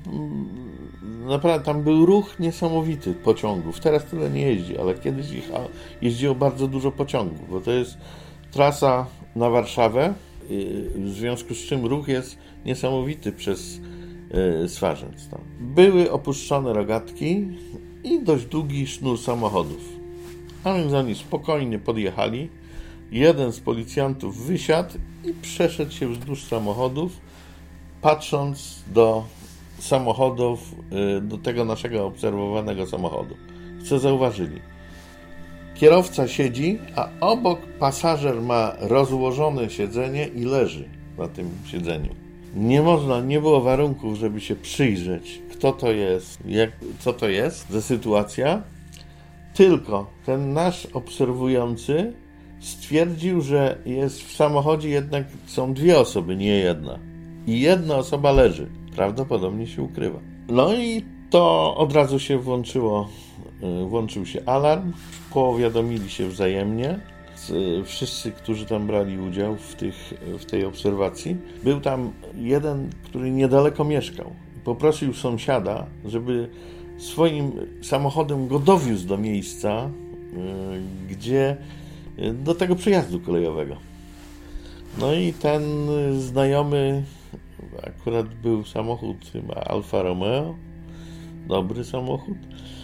naprawdę 1.26 1.64
tam 1.64 1.82
był 1.82 2.06
ruch 2.06 2.40
niesamowity 2.40 3.14
pociągów. 3.14 3.80
Teraz 3.80 4.04
tyle 4.04 4.30
nie 4.30 4.42
jeździ, 4.42 4.78
ale 4.78 4.94
kiedyś 4.94 5.26
jeździło 6.02 6.34
bardzo 6.34 6.68
dużo 6.68 6.92
pociągów, 6.92 7.50
bo 7.50 7.60
to 7.60 7.70
jest 7.70 7.98
trasa 8.50 9.06
na 9.36 9.50
Warszawę, 9.50 10.14
w 10.94 11.08
związku 11.08 11.54
z 11.54 11.58
czym 11.58 11.86
ruch 11.86 12.08
jest 12.08 12.38
niesamowity 12.66 13.32
przez 13.32 13.80
Swarzędz. 14.66 15.28
Tam. 15.28 15.40
Były 15.60 16.10
opuszczone 16.10 16.72
rogatki 16.72 17.46
i 18.04 18.22
dość 18.22 18.44
długi 18.44 18.86
sznur 18.86 19.18
samochodów. 19.18 19.98
A 20.64 20.74
więc 20.74 20.92
oni 20.92 21.14
spokojnie 21.14 21.78
podjechali. 21.78 22.48
Jeden 23.12 23.52
z 23.52 23.60
policjantów 23.60 24.46
wysiadł 24.46 24.94
i 25.24 25.32
przeszedł 25.42 25.92
się 25.92 26.08
wzdłuż 26.08 26.44
samochodów, 26.44 27.20
patrząc 28.00 28.82
do 28.94 29.24
samochodów 29.78 30.74
y, 31.18 31.20
do 31.20 31.38
tego 31.38 31.64
naszego 31.64 32.06
obserwowanego 32.06 32.86
samochodu. 32.86 33.34
Co 33.84 33.98
zauważyli? 33.98 34.60
Kierowca 35.78 36.28
siedzi, 36.28 36.78
a 36.96 37.08
obok 37.20 37.60
pasażer 37.78 38.42
ma 38.42 38.72
rozłożone 38.80 39.70
siedzenie 39.70 40.26
i 40.26 40.44
leży 40.44 40.88
na 41.18 41.28
tym 41.28 41.50
siedzeniu. 41.66 42.14
Nie 42.56 42.82
można, 42.82 43.20
nie 43.20 43.40
było 43.40 43.60
warunków, 43.60 44.18
żeby 44.18 44.40
się 44.40 44.56
przyjrzeć, 44.56 45.42
kto 45.52 45.72
to 45.72 45.92
jest, 45.92 46.38
jak, 46.46 46.70
co 46.98 47.12
to 47.12 47.28
jest 47.28 47.70
za 47.70 47.82
sytuacja. 47.82 48.62
Tylko 49.54 50.10
ten 50.26 50.52
nasz 50.52 50.86
obserwujący 50.86 52.12
stwierdził, 52.60 53.40
że 53.40 53.78
jest 53.86 54.22
w 54.22 54.36
samochodzie 54.36 54.88
jednak 54.88 55.24
są 55.46 55.74
dwie 55.74 55.98
osoby, 55.98 56.36
nie 56.36 56.56
jedna. 56.58 56.98
I 57.46 57.60
jedna 57.60 57.96
osoba 57.96 58.32
leży 58.32 58.68
prawdopodobnie 58.96 59.66
się 59.66 59.82
ukrywa. 59.82 60.18
No 60.48 60.74
i 60.74 61.04
to 61.30 61.76
od 61.76 61.92
razu 61.92 62.18
się 62.18 62.38
włączyło, 62.38 63.08
włączył 63.86 64.26
się 64.26 64.40
alarm, 64.46 64.92
powiadomili 65.30 66.10
się 66.10 66.28
wzajemnie. 66.28 67.00
wszyscy, 67.84 68.32
którzy 68.32 68.66
tam 68.66 68.86
brali 68.86 69.18
udział 69.18 69.56
w, 69.56 69.74
tych, 69.74 70.14
w 70.38 70.44
tej 70.44 70.64
obserwacji. 70.64 71.36
Był 71.64 71.80
tam 71.80 72.12
jeden, 72.34 72.90
który 73.04 73.30
niedaleko 73.30 73.84
mieszkał. 73.84 74.30
Poprosił 74.64 75.14
sąsiada, 75.14 75.86
żeby 76.04 76.48
swoim 76.98 77.52
samochodem 77.82 78.48
go 78.48 78.58
dowiózł 78.58 79.08
do 79.08 79.18
miejsca, 79.18 79.90
y, 79.90 81.08
gdzie 81.08 81.56
y, 82.18 82.32
do 82.34 82.54
tego 82.54 82.76
przejazdu 82.76 83.20
kolejowego. 83.20 83.76
No 84.98 85.14
i 85.14 85.32
ten 85.32 85.62
znajomy, 86.18 87.04
akurat 87.82 88.34
był 88.34 88.64
samochód 88.64 89.16
chyba 89.32 89.54
Alfa 89.54 90.02
Romeo, 90.02 90.54
dobry 91.48 91.84
samochód, 91.84 92.36
y, 92.36 92.77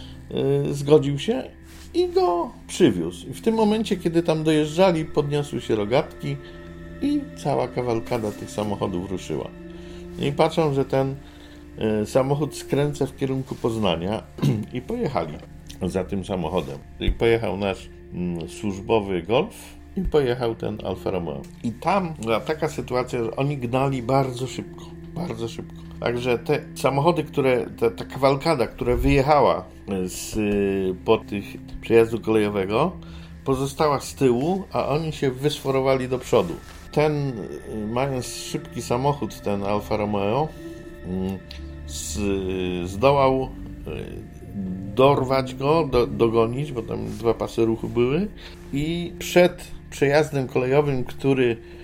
zgodził 0.71 1.19
się 1.19 1.43
i 1.93 2.07
go 2.07 2.51
przywiózł. 2.67 3.27
I 3.27 3.33
w 3.33 3.41
tym 3.41 3.55
momencie, 3.55 3.97
kiedy 3.97 4.23
tam 4.23 4.43
dojeżdżali, 4.43 5.05
podniosły 5.05 5.61
się 5.61 5.75
rogatki 5.75 6.37
i 7.01 7.21
cała 7.43 7.67
kawalkada 7.67 8.31
tych 8.31 8.51
samochodów 8.51 9.11
ruszyła. 9.11 9.49
I 10.19 10.31
patrzą, 10.31 10.73
że 10.73 10.85
ten 10.85 11.15
E, 11.77 12.05
samochód 12.05 12.55
skręca 12.55 13.05
w 13.05 13.15
kierunku 13.15 13.55
Poznania 13.55 14.23
i 14.73 14.81
pojechali 14.81 15.33
za 15.81 16.03
tym 16.03 16.25
samochodem. 16.25 16.79
I 16.99 17.11
pojechał 17.11 17.57
nasz 17.57 17.89
mm, 18.13 18.49
służbowy 18.49 19.21
Golf 19.21 19.55
i 19.97 20.01
pojechał 20.01 20.55
ten 20.55 20.77
Alfa 20.85 21.11
Romeo. 21.11 21.41
I 21.63 21.71
tam 21.71 22.13
była 22.21 22.39
taka 22.39 22.69
sytuacja, 22.69 23.23
że 23.23 23.35
oni 23.35 23.57
gnali 23.57 24.03
bardzo 24.03 24.47
szybko, 24.47 24.85
bardzo 25.15 25.47
szybko. 25.47 25.75
Także 25.99 26.37
te 26.37 26.59
samochody, 26.75 27.23
które, 27.23 27.65
ta, 27.79 27.89
ta 27.89 28.05
kawalkada, 28.05 28.67
która 28.67 28.95
wyjechała 28.95 29.65
z, 30.05 30.35
po 31.05 31.17
tych 31.17 31.43
przejazdu 31.81 32.19
kolejowego, 32.19 32.91
pozostała 33.45 33.99
z 33.99 34.15
tyłu, 34.15 34.63
a 34.71 34.87
oni 34.87 35.13
się 35.13 35.31
wysforowali 35.31 36.07
do 36.09 36.19
przodu. 36.19 36.53
Ten, 36.91 37.33
mając 37.91 38.25
szybki 38.25 38.81
samochód, 38.81 39.41
ten 39.41 39.63
Alfa 39.63 39.97
Romeo, 39.97 40.47
mm, 41.07 41.37
z, 41.87 42.19
zdołał 42.89 43.43
e, 43.43 43.49
dorwać 44.95 45.55
go, 45.55 45.87
do, 45.91 46.07
dogonić, 46.07 46.71
bo 46.71 46.81
tam 46.81 47.05
dwa 47.05 47.33
pasy 47.33 47.65
ruchu 47.65 47.89
były 47.89 48.27
i 48.73 49.13
przed 49.19 49.67
przejazdem 49.89 50.47
kolejowym, 50.47 51.03
który 51.03 51.57
e, 51.57 51.74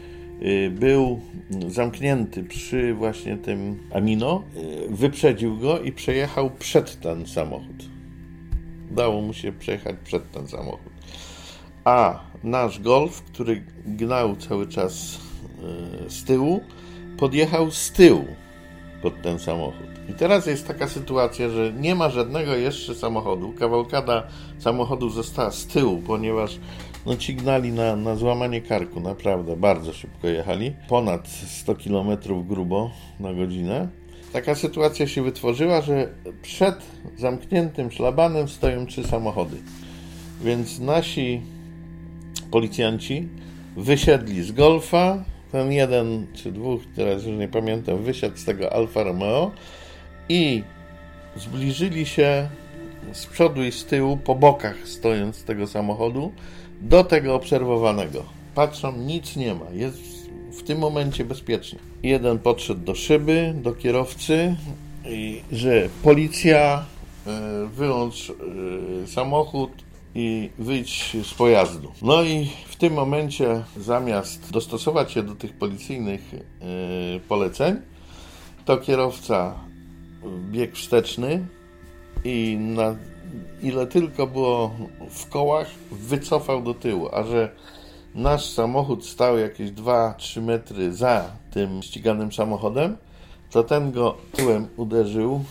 był 0.72 1.20
zamknięty 1.68 2.44
przy 2.44 2.94
właśnie 2.94 3.38
tym 3.38 3.80
Amino, 3.94 4.44
e, 4.56 4.96
wyprzedził 4.96 5.58
go 5.58 5.80
i 5.80 5.92
przejechał 5.92 6.50
przed 6.50 7.00
ten 7.00 7.26
samochód. 7.28 7.86
Dało 8.92 9.22
mu 9.22 9.34
się 9.34 9.52
przejechać 9.52 9.96
przed 10.04 10.32
ten 10.32 10.48
samochód. 10.48 10.92
A 11.84 12.20
nasz 12.44 12.80
Golf, 12.80 13.22
który 13.22 13.64
gnał 13.86 14.36
cały 14.36 14.68
czas 14.68 15.20
z 16.08 16.24
tyłu, 16.24 16.62
podjechał 17.18 17.72
z 17.72 17.92
tyłu 17.92 18.26
pod 19.02 19.22
ten 19.22 19.40
samochód. 19.40 19.88
I 20.10 20.14
teraz 20.14 20.46
jest 20.46 20.68
taka 20.68 20.88
sytuacja, 20.88 21.50
że 21.50 21.74
nie 21.74 21.96
ma 21.96 22.10
żadnego 22.10 22.56
jeszcze 22.56 22.96
samochodu. 22.96 23.54
Kawałkada 23.60 24.24
samochodu 24.60 25.10
została 25.10 25.52
z 25.52 25.66
tyłu, 25.66 26.02
ponieważ 26.08 26.60
no, 27.06 27.18
ci 27.18 27.36
gnali 27.36 27.72
na, 27.72 27.96
na 27.96 28.16
złamanie 28.16 28.62
karku, 28.62 29.00
naprawdę 29.00 29.58
bardzo 29.58 29.94
szybko 29.94 30.28
jechali. 30.28 30.74
Ponad 30.88 31.28
100 31.28 31.76
km 31.76 32.18
grubo 32.48 32.92
na 33.20 33.34
godzinę. 33.34 33.88
Taka 34.34 34.56
sytuacja 34.56 35.08
się 35.08 35.24
wytworzyła, 35.24 35.82
że 35.82 36.14
przed 36.42 36.76
zamkniętym 37.18 37.92
szlabanem 37.92 38.48
stoją 38.48 38.86
trzy 38.86 39.04
samochody. 39.04 39.58
Więc 40.42 40.80
nasi 40.80 41.42
policjanci 42.52 43.28
wysiedli 43.78 44.44
z 44.44 44.52
Golfa, 44.52 45.24
ten 45.52 45.72
jeden 45.72 46.28
czy 46.34 46.52
dwóch, 46.52 46.82
teraz 46.96 47.24
już 47.24 47.38
nie 47.38 47.48
pamiętam, 47.48 48.04
wysiadł 48.04 48.38
z 48.38 48.46
tego 48.46 48.74
Alfa 48.74 49.04
Romeo 49.04 49.52
i 50.30 50.64
zbliżyli 51.36 52.06
się 52.06 52.50
z 53.14 53.26
przodu 53.26 53.64
i 53.64 53.72
z 53.72 53.86
tyłu, 53.86 54.18
po 54.18 54.36
bokach 54.36 54.76
stojąc 54.88 55.36
z 55.36 55.44
tego 55.44 55.68
samochodu, 55.68 56.32
do 56.82 57.04
tego 57.04 57.36
obserwowanego. 57.36 58.24
Patrzą, 58.56 58.98
nic 58.98 59.36
nie 59.36 59.56
ma, 59.56 59.66
jest 59.74 59.98
w 60.52 60.64
tym 60.64 60.80
momencie 60.80 61.26
bezpiecznie. 61.26 61.80
Jeden 62.04 62.40
podszedł 62.40 62.82
do 62.82 62.96
szyby, 62.96 63.54
do 63.56 63.74
kierowcy, 63.74 64.56
i, 65.06 65.42
że 65.52 65.90
policja, 66.04 66.86
e, 67.28 67.68
wyłącz 67.68 68.30
e, 68.30 69.08
samochód, 69.08 69.72
i 70.16 70.50
wyjść 70.60 71.18
z 71.28 71.34
pojazdu. 71.34 71.92
No 72.02 72.24
i 72.24 72.50
w 72.68 72.76
tym 72.76 72.94
momencie, 72.94 73.64
zamiast 73.78 74.52
dostosować 74.52 75.12
się 75.12 75.24
do 75.24 75.36
tych 75.36 75.54
policyjnych 75.54 76.34
yy, 76.34 76.40
poleceń, 77.28 77.76
to 78.66 78.78
kierowca 78.78 79.56
bieg 80.52 80.76
wsteczny 80.76 81.46
i 82.24 82.58
na 82.60 82.96
ile 83.62 83.88
tylko 83.88 84.28
było 84.28 84.72
w 85.10 85.30
kołach, 85.30 85.68
wycofał 85.92 86.62
do 86.62 86.74
tyłu, 86.74 87.10
a 87.14 87.24
że 87.24 87.52
nasz 88.16 88.46
samochód 88.46 89.06
stał 89.06 89.38
jakieś 89.38 89.72
2-3 89.72 90.42
metry 90.42 90.94
za 90.94 91.32
tym 91.52 91.84
ściganym 91.84 92.32
samochodem, 92.32 92.98
to 93.52 93.64
ten 93.64 93.92
go 93.92 94.18
tyłem 94.32 94.68
uderzył 94.78 95.44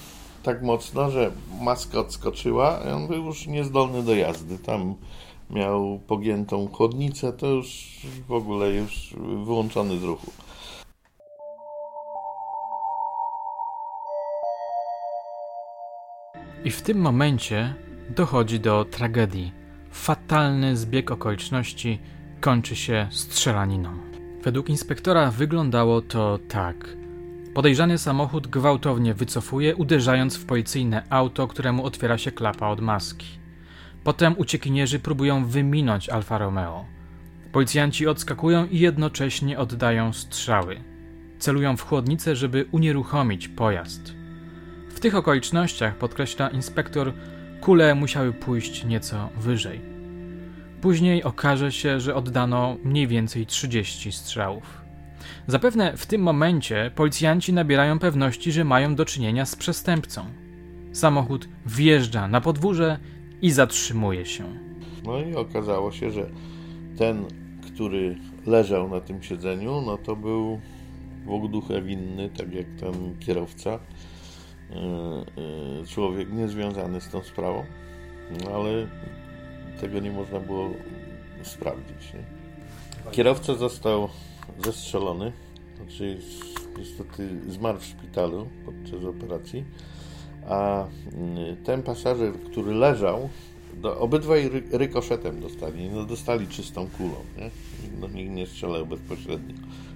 tak 0.43 0.63
mocno, 0.63 1.11
że 1.11 1.31
maska 1.61 1.99
odskoczyła 1.99 2.81
i 2.89 2.89
on 2.89 3.09
był 3.09 3.25
już 3.25 3.47
niezdolny 3.47 4.03
do 4.03 4.15
jazdy. 4.15 4.59
Tam 4.59 4.95
miał 5.51 6.01
pogiętą 6.07 6.69
chłodnicę, 6.69 7.33
to 7.33 7.47
już 7.47 7.99
w 8.29 8.33
ogóle 8.33 8.71
już 8.71 9.15
wyłączony 9.45 9.99
z 9.99 10.03
ruchu. 10.03 10.33
I 16.65 16.71
w 16.71 16.83
tym 16.83 16.99
momencie 16.99 17.75
dochodzi 18.17 18.61
do 18.61 18.85
tragedii. 18.85 19.53
Fatalny 19.91 20.77
zbieg 20.77 21.11
okoliczności 21.11 21.99
kończy 22.41 22.77
się 22.77 23.07
strzelaniną. 23.11 23.91
Według 24.43 24.71
inspektora 24.71 25.31
wyglądało 25.31 26.03
to 26.03 26.39
tak. 26.49 26.97
Podejrzany 27.55 27.99
samochód 27.99 28.47
gwałtownie 28.47 29.15
wycofuje, 29.15 29.77
uderzając 29.77 30.37
w 30.37 30.47
policyjne 30.47 31.03
auto, 31.11 31.49
któremu 31.49 31.85
otwiera 31.85 32.19
się 32.19 32.33
klapa 32.33 32.69
od 32.69 32.81
maski. 32.81 33.27
Potem 34.05 34.35
uciekinierzy 34.39 34.99
próbują 34.99 35.47
wyminąć 35.47 36.09
Alfa 36.09 36.39
Romeo. 36.39 36.85
Policjanci 37.53 38.07
odskakują 38.07 38.67
i 38.67 38.79
jednocześnie 38.79 39.59
oddają 39.59 40.13
strzały. 40.13 40.81
Celują 41.39 41.77
w 41.77 41.83
chłodnicę, 41.83 42.37
żeby 42.37 42.67
unieruchomić 42.73 43.49
pojazd. 43.49 44.20
W 44.91 45.01
tych 45.01 45.15
okolicznościach, 45.15 45.97
podkreśla 45.97 46.49
inspektor, 46.49 47.13
kule 47.61 47.95
musiały 47.95 48.33
pójść 48.33 48.85
nieco 48.85 49.29
wyżej. 49.37 49.81
Później 50.81 51.25
okaże 51.25 51.73
się, 51.73 52.01
że 52.01 52.15
oddano 52.15 52.77
mniej 52.85 53.07
więcej 53.07 53.47
30 53.47 54.13
strzałów. 54.13 54.81
Zapewne 55.47 55.97
w 55.97 56.07
tym 56.07 56.23
momencie 56.23 56.91
policjanci 56.95 57.53
nabierają 57.53 57.99
pewności, 57.99 58.53
że 58.53 58.65
mają 58.65 58.95
do 58.95 59.05
czynienia 59.05 59.47
z 59.47 59.57
przestępcą. 59.57 60.25
Samochód 60.93 61.49
wjeżdża 61.67 62.29
na 62.29 62.41
podwórze 62.41 62.99
i 63.43 63.51
zatrzymuje 63.51 64.27
się. 64.27 64.45
No 65.05 65.21
i 65.21 65.35
okazało 65.35 65.93
się, 65.93 66.11
że 66.11 66.31
ten, 66.97 67.25
który 67.67 68.17
leżał 68.47 68.89
na 68.89 69.01
tym 69.01 69.23
siedzeniu, 69.23 69.83
no 69.87 69.99
to 69.99 70.17
był 70.17 70.61
ducha 71.51 71.81
winny, 71.81 72.31
tak 72.39 72.55
jak 72.55 72.67
ten 72.81 73.19
kierowca, 73.19 73.79
człowiek 75.89 76.33
niezwiązany 76.33 77.01
z 77.01 77.09
tą 77.09 77.23
sprawą, 77.23 77.65
ale 78.55 78.87
tego 79.81 80.01
nie 80.01 80.11
można 80.11 80.41
było 80.41 80.71
sprawdzić. 81.43 82.15
Nie? 82.15 82.41
Kierowca 83.11 83.55
został 83.55 84.09
zestrzelony, 84.65 85.33
znaczy 85.77 86.19
niestety 86.79 87.29
zmarł 87.49 87.79
w 87.79 87.85
szpitalu 87.85 88.47
podczas 88.65 89.05
operacji, 89.05 89.65
a 90.49 90.87
mm, 91.15 91.57
ten 91.65 91.83
pasażer, 91.83 92.33
który 92.33 92.75
leżał, 92.75 93.29
do, 93.75 93.99
obydwaj 93.99 94.49
ry, 94.49 94.63
rykoszetem 94.73 95.41
dostali, 95.41 95.91
no 95.91 96.05
dostali 96.05 96.47
czystą 96.49 96.89
kulą, 96.99 97.17
nie? 97.39 97.51
No, 98.01 98.09
nikt 98.09 98.31
nie 98.31 98.47
strzelał 98.47 98.87
bezpośrednio, 98.87 99.55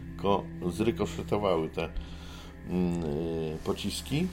tylko 0.08 0.44
zrykoszetowały 0.70 1.68
te 1.68 1.88
mm, 2.70 3.04
y, 3.04 3.56
pociski. 3.64 4.26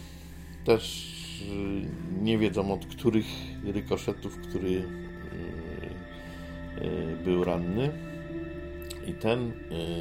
Też 0.66 1.12
y, 1.42 2.24
nie 2.24 2.38
wiedzą 2.38 2.74
od 2.74 2.86
których 2.86 3.26
rykoszetów, 3.64 4.38
który 4.38 4.70
y, 4.70 4.84
y 6.86 7.18
był 7.24 7.44
ranny 7.44 7.90
i 9.08 9.14
ten 9.14 9.52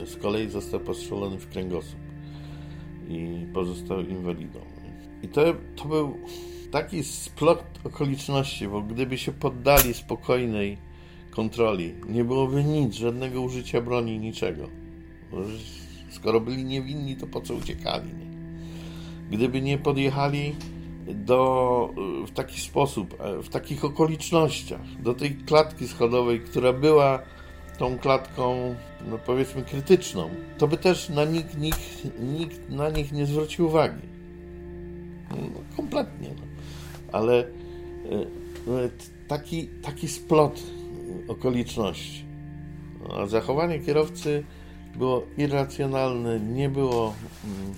z 0.05 0.17
kolei 0.17 0.49
został 0.49 0.81
postrzelony 0.81 1.39
w 1.39 1.49
kręgosłup 1.49 2.01
i 3.09 3.47
pozostał 3.55 4.01
inwalidą. 4.01 4.61
I 5.23 5.29
to, 5.29 5.55
to 5.77 5.85
był 5.85 6.19
taki 6.71 7.05
splot 7.05 7.65
okoliczności, 7.85 8.69
bo 8.69 8.83
gdyby 8.83 9.19
się 9.19 9.33
poddali 9.33 9.95
spokojnej 9.95 10.79
kontroli. 11.31 11.95
Nie 12.09 12.25
byłoby 12.25 12.65
nic, 12.65 12.95
żadnego 12.95 13.41
użycia 13.41 13.81
broni, 13.81 14.19
niczego. 14.19 14.69
Skoro 16.11 16.41
byli 16.41 16.65
niewinni, 16.65 17.17
to 17.17 17.27
po 17.27 17.41
co 17.41 17.55
uciekali? 17.55 18.07
Nie? 18.07 18.30
Gdyby 19.31 19.63
nie 19.63 19.79
podjechali 19.79 20.57
do, 21.15 21.91
w 22.27 22.31
taki 22.31 22.61
sposób, 22.61 23.17
w 23.43 23.49
takich 23.49 23.85
okolicznościach, 23.85 24.81
do 25.03 25.15
tej 25.15 25.35
klatki 25.35 25.89
schodowej, 25.89 26.41
która 26.41 26.73
była 26.73 27.23
tą 27.79 27.99
klatką, 27.99 28.75
no 29.11 29.19
powiedzmy, 29.19 29.63
krytyczną, 29.63 30.31
to 30.59 30.69
by 30.69 30.77
też 30.77 31.09
na 31.09 31.25
nikt, 31.25 31.59
nikt, 31.59 31.81
nikt 32.21 32.71
na 32.71 32.91
nich 32.91 33.13
nie 33.13 33.27
zwrócił 33.27 33.67
uwagi. 33.67 34.09
No, 35.31 35.77
kompletnie. 35.77 36.29
No. 36.29 36.43
Ale 37.13 37.39
e, 37.41 37.47
no, 38.67 38.73
taki, 39.29 39.69
taki 39.83 40.09
splot 40.09 40.63
okoliczności. 41.29 42.25
No, 43.01 43.15
a 43.15 43.27
zachowanie 43.27 43.79
kierowcy 43.79 44.45
było 44.97 45.27
irracjonalne, 45.39 46.41
nie 46.41 46.69
było, 46.69 47.15
mm, 47.45 47.75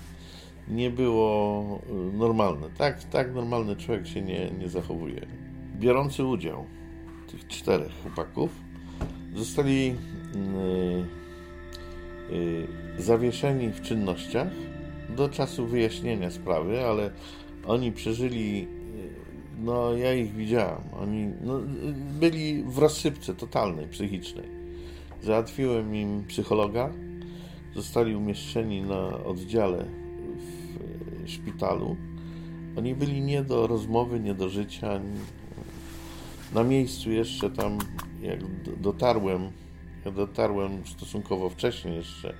nie 0.67 0.89
było 0.89 1.79
e, 1.89 2.17
normalne. 2.17 2.69
Tak, 2.77 3.03
tak 3.03 3.33
normalny 3.33 3.75
człowiek 3.75 4.07
się 4.07 4.21
nie, 4.21 4.51
nie 4.51 4.69
zachowuje. 4.69 5.25
Biorący 5.79 6.25
udział 6.25 6.65
tych 7.27 7.47
czterech 7.47 7.91
chłopaków 8.03 8.49
zostali 9.35 9.85
yy, 9.87 9.95
yy, 12.37 12.67
zawieszeni 12.97 13.69
w 13.69 13.81
czynnościach 13.81 14.47
do 15.09 15.29
czasu 15.29 15.67
wyjaśnienia 15.67 16.31
sprawy, 16.31 16.85
ale 16.85 17.11
oni 17.65 17.91
przeżyli, 17.91 18.67
no 19.59 19.93
ja 19.93 20.13
ich 20.13 20.33
widziałem, 20.33 20.81
oni 20.99 21.31
no, 21.41 21.59
byli 22.19 22.63
w 22.63 22.77
rozsypce 22.77 23.35
totalnej, 23.35 23.87
psychicznej. 23.87 24.45
Załatwiłem 25.21 25.95
im 25.95 26.23
psychologa, 26.27 26.89
zostali 27.75 28.15
umieszczeni 28.15 28.81
na 28.81 29.23
oddziale 29.23 29.85
szpitalu. 31.27 31.97
Oni 32.77 32.95
byli 32.95 33.21
nie 33.21 33.43
do 33.43 33.67
rozmowy, 33.67 34.19
nie 34.19 34.33
do 34.33 34.49
życia. 34.49 35.01
Na 36.53 36.63
miejscu 36.63 37.11
jeszcze 37.11 37.49
tam, 37.49 37.77
jak 38.21 38.39
dotarłem, 38.81 39.51
ja 40.05 40.11
dotarłem 40.11 40.71
stosunkowo 40.85 41.49
wcześnie 41.49 41.93
jeszcze, 41.93 42.33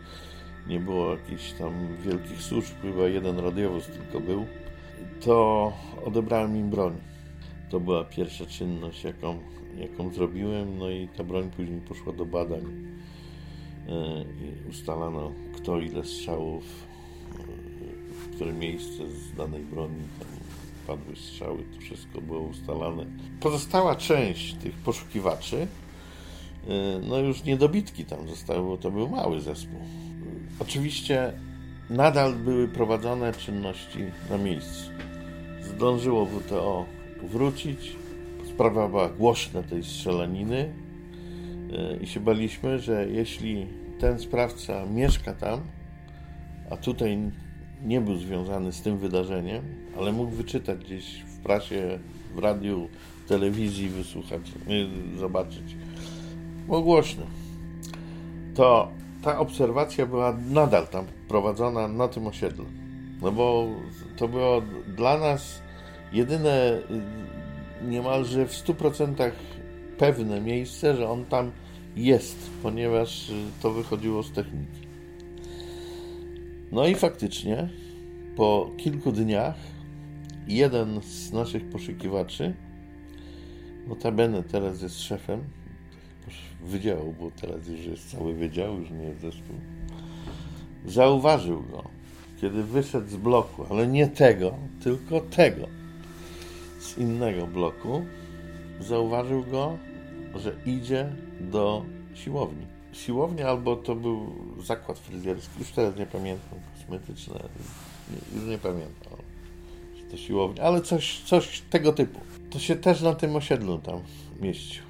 nie 0.67 0.79
było 0.79 1.11
jakichś 1.11 1.51
tam 1.51 1.73
wielkich 2.05 2.41
służb, 2.41 2.73
chyba 2.81 3.07
jeden 3.07 3.39
radiowóz 3.39 3.85
tylko 3.85 4.19
był 4.19 4.45
to 5.25 5.73
odebrałem 6.05 6.57
im 6.57 6.69
broń. 6.69 6.93
To 7.69 7.79
była 7.79 8.03
pierwsza 8.03 8.45
czynność, 8.45 9.03
jaką, 9.03 9.39
jaką 9.77 10.13
zrobiłem, 10.13 10.77
no 10.77 10.89
i 10.89 11.07
ta 11.07 11.23
broń 11.23 11.49
później 11.55 11.81
poszła 11.81 12.13
do 12.13 12.25
badań. 12.25 12.61
E, 13.87 14.21
I 14.21 14.69
ustalano, 14.69 15.31
kto 15.55 15.79
ile 15.79 16.03
strzałów, 16.03 16.63
e, 16.63 16.92
w 18.23 18.35
które 18.35 18.53
miejsce 18.53 19.09
z 19.09 19.37
danej 19.37 19.63
broni 19.63 20.01
tam 20.19 20.27
padły 20.87 21.15
strzały, 21.15 21.63
to 21.75 21.81
wszystko 21.81 22.21
było 22.21 22.39
ustalane. 22.39 23.05
Pozostała 23.39 23.95
część 23.95 24.53
tych 24.53 24.73
poszukiwaczy, 24.73 25.57
e, 25.57 25.67
no 27.09 27.17
już 27.19 27.43
niedobitki 27.43 28.05
tam 28.05 28.27
zostały, 28.29 28.67
bo 28.67 28.77
to 28.77 28.91
był 28.91 29.09
mały 29.09 29.41
zespół. 29.41 29.79
Oczywiście 30.59 31.33
nadal 31.89 32.35
były 32.35 32.67
prowadzone 32.67 33.33
czynności 33.33 33.99
na 34.29 34.37
miejscu. 34.37 34.91
Zdążyło 35.61 36.25
WTO 36.25 36.85
wrócić. 37.23 37.95
Sprawa 38.53 38.89
była 38.89 39.09
głośna 39.09 39.63
tej 39.63 39.83
strzelaniny 39.83 40.73
e, 41.73 41.97
i 41.97 42.07
się 42.07 42.19
baliśmy, 42.19 42.79
że 42.79 43.07
jeśli 43.09 43.67
ten 43.99 44.19
sprawca 44.19 44.85
mieszka 44.85 45.33
tam, 45.33 45.61
a 46.69 46.77
tutaj 46.77 47.31
nie 47.83 48.01
był 48.01 48.17
związany 48.17 48.71
z 48.71 48.81
tym 48.81 48.97
wydarzeniem, 48.97 49.63
ale 49.97 50.11
mógł 50.11 50.31
wyczytać 50.31 50.79
gdzieś 50.79 51.21
w 51.21 51.39
prasie, 51.39 51.99
w 52.35 52.39
radiu, 52.39 52.87
w 53.25 53.29
telewizji, 53.29 53.89
wysłuchać, 53.89 54.41
zobaczyć. 55.17 55.75
Było 56.67 56.81
głośno. 56.81 57.25
To 58.55 58.91
ta 59.21 59.39
obserwacja 59.39 60.05
była 60.05 60.37
nadal 60.49 60.87
tam 60.87 61.05
prowadzona 61.27 61.87
na 61.87 62.07
tym 62.07 62.27
osiedlu. 62.27 62.65
No 63.21 63.31
bo 63.31 63.67
to 64.17 64.27
było 64.27 64.61
dla 64.87 65.17
nas 65.17 65.61
jedyne 66.13 66.79
y, 67.81 67.85
niemalże 67.85 68.45
w 68.45 68.51
100% 68.51 69.31
pewne 69.97 70.41
miejsce, 70.41 70.95
że 70.95 71.09
on 71.09 71.25
tam 71.25 71.51
jest, 71.95 72.49
ponieważ 72.63 73.29
y, 73.29 73.33
to 73.61 73.71
wychodziło 73.71 74.23
z 74.23 74.31
techniki. 74.31 74.82
No 76.73 76.87
i 76.87 76.95
faktycznie 76.95 77.69
po 78.35 78.71
kilku 78.77 79.11
dniach 79.11 79.55
jeden 80.47 81.01
z 81.01 81.31
naszych 81.31 81.69
poszukiwaczy, 81.69 82.53
notabene 83.87 84.43
teraz 84.43 84.81
jest 84.81 84.99
szefem 84.99 85.43
wydziału, 86.65 87.15
bo 87.19 87.31
teraz 87.31 87.67
już 87.67 87.85
jest 87.85 88.11
cały 88.11 88.33
wydział, 88.33 88.79
już 88.79 88.91
nie 88.91 89.03
jest 89.03 89.21
zespół, 89.21 89.55
zauważył 90.85 91.63
go, 91.63 91.83
kiedy 92.41 92.63
wyszedł 92.63 93.07
z 93.07 93.15
bloku, 93.15 93.65
ale 93.69 93.87
nie 93.87 94.07
tego, 94.07 94.53
tylko 94.83 95.21
tego, 95.21 95.67
z 96.79 96.97
innego 96.97 97.47
bloku, 97.47 98.05
zauważył 98.79 99.43
go, 99.43 99.77
że 100.35 100.55
idzie 100.65 101.09
do 101.41 101.85
siłowni. 102.13 102.65
Siłownia 102.93 103.47
albo 103.47 103.75
to 103.75 103.95
był 103.95 104.35
zakład 104.63 104.99
fryzjerski, 104.99 105.59
już 105.59 105.71
teraz 105.71 105.97
nie 105.97 106.05
pamiętam, 106.05 106.59
kosmetyczne, 106.75 107.39
już 108.35 108.43
nie 108.43 108.57
pamiętam, 108.57 109.17
czy 109.97 110.03
to 110.11 110.17
siłownia, 110.17 110.63
ale 110.63 110.81
coś, 110.81 111.21
coś 111.25 111.61
tego 111.69 111.93
typu. 111.93 112.19
To 112.49 112.59
się 112.59 112.75
też 112.75 113.01
na 113.01 113.13
tym 113.13 113.35
osiedlu 113.35 113.77
tam 113.77 113.99
mieścił 114.41 114.83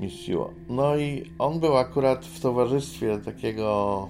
mieściło. 0.00 0.52
No 0.68 0.96
i 0.96 1.30
on 1.38 1.60
był 1.60 1.76
akurat 1.76 2.26
w 2.26 2.40
towarzystwie 2.40 3.18
takiego 3.18 4.08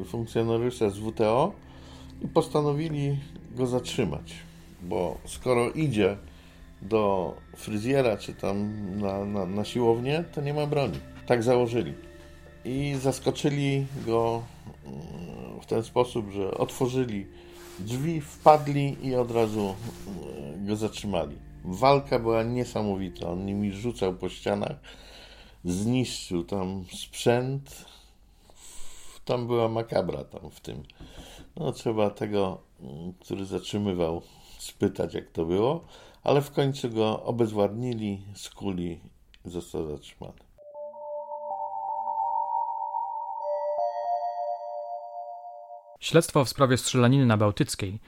e, 0.00 0.04
funkcjonariusza 0.04 0.90
z 0.90 0.98
WTO 0.98 1.52
i 2.22 2.28
postanowili 2.28 3.18
go 3.56 3.66
zatrzymać, 3.66 4.34
bo 4.82 5.18
skoro 5.24 5.70
idzie 5.70 6.16
do 6.82 7.34
fryzjera 7.56 8.16
czy 8.16 8.34
tam 8.34 8.70
na, 8.98 9.24
na, 9.24 9.46
na 9.46 9.64
siłownię, 9.64 10.24
to 10.34 10.40
nie 10.40 10.54
ma 10.54 10.66
broni. 10.66 10.98
Tak 11.26 11.42
założyli. 11.42 11.94
I 12.64 12.94
zaskoczyli 13.00 13.86
go 14.06 14.42
mm, 14.86 15.60
w 15.60 15.66
ten 15.66 15.82
sposób, 15.82 16.30
że 16.30 16.50
otworzyli 16.50 17.26
drzwi, 17.78 18.20
wpadli 18.20 19.06
i 19.06 19.14
od 19.14 19.30
razu 19.30 19.74
e, 20.54 20.66
go 20.66 20.76
zatrzymali. 20.76 21.36
Walka 21.64 22.18
była 22.18 22.42
niesamowita. 22.42 23.28
On 23.28 23.46
nimi 23.46 23.72
rzucał 23.72 24.14
po 24.14 24.28
ścianach 24.28 24.76
zniszczył 25.64 26.44
tam 26.44 26.84
sprzęt. 26.92 27.84
Tam 29.24 29.46
była 29.46 29.68
makabra 29.68 30.24
tam 30.24 30.50
w 30.50 30.60
tym. 30.60 30.82
No 31.56 31.72
trzeba 31.72 32.10
tego, 32.10 32.58
który 33.20 33.44
zatrzymywał, 33.44 34.22
spytać 34.58 35.14
jak 35.14 35.30
to 35.30 35.44
było, 35.44 35.84
ale 36.22 36.42
w 36.42 36.50
końcu 36.50 36.90
go 36.90 37.22
obezwładnili, 37.22 38.22
skuli 38.34 39.00
został 39.44 39.90
zatrzymany. 39.90 40.51
Śledztwo 46.02 46.44
w 46.44 46.48
sprawie 46.48 46.76
strzelaniny 46.76 47.26
na 47.26 47.36
Bałtyckiej, 47.36 48.00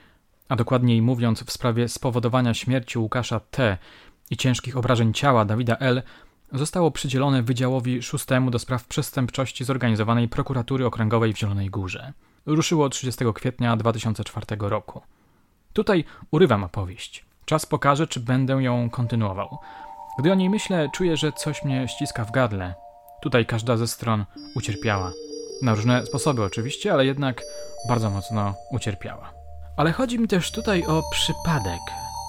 a 0.49 0.55
dokładniej 0.55 1.01
mówiąc 1.01 1.43
w 1.43 1.51
sprawie 1.51 1.89
spowodowania 1.89 2.53
śmierci 2.53 2.99
Łukasza 2.99 3.39
T. 3.39 3.77
i 4.29 4.37
ciężkich 4.37 4.77
obrażeń 4.77 5.13
ciała 5.13 5.45
Dawida 5.45 5.77
L 5.77 6.03
zostało 6.53 6.91
przydzielone 6.91 7.43
Wydziałowi 7.43 8.01
Szóstemu 8.01 8.51
do 8.51 8.59
spraw 8.59 8.87
przestępczości 8.87 9.63
zorganizowanej 9.63 10.29
Prokuratury 10.29 10.85
Okręgowej 10.85 11.33
w 11.33 11.39
Zielonej 11.39 11.69
Górze. 11.69 12.13
Ruszyło 12.45 12.89
30 12.89 13.25
kwietnia 13.35 13.77
2004 13.77 14.45
roku. 14.59 15.01
Tutaj 15.73 16.03
urywam 16.31 16.63
opowieść. 16.63 17.25
Czas 17.45 17.65
pokaże, 17.65 18.07
czy 18.07 18.19
będę 18.19 18.53
ją 18.53 18.89
kontynuował. 18.89 19.57
Gdy 20.19 20.31
o 20.31 20.35
niej 20.35 20.49
myślę, 20.49 20.89
czuję, 20.93 21.17
że 21.17 21.31
coś 21.31 21.63
mnie 21.63 21.87
ściska 21.87 22.25
w 22.25 22.31
gardle. 22.31 22.73
Tutaj 23.21 23.45
każda 23.45 23.77
ze 23.77 23.87
stron 23.87 24.25
ucierpiała. 24.55 25.11
Na 25.61 25.75
różne 25.75 26.05
sposoby 26.05 26.43
oczywiście, 26.43 26.93
ale 26.93 27.05
jednak 27.05 27.43
bardzo 27.87 28.09
mocno 28.09 28.53
ucierpiała. 28.71 29.33
Ale 29.77 29.91
chodzi 29.91 30.19
mi 30.19 30.27
też 30.27 30.51
tutaj 30.51 30.85
o 30.85 31.03
przypadek. 31.11 31.79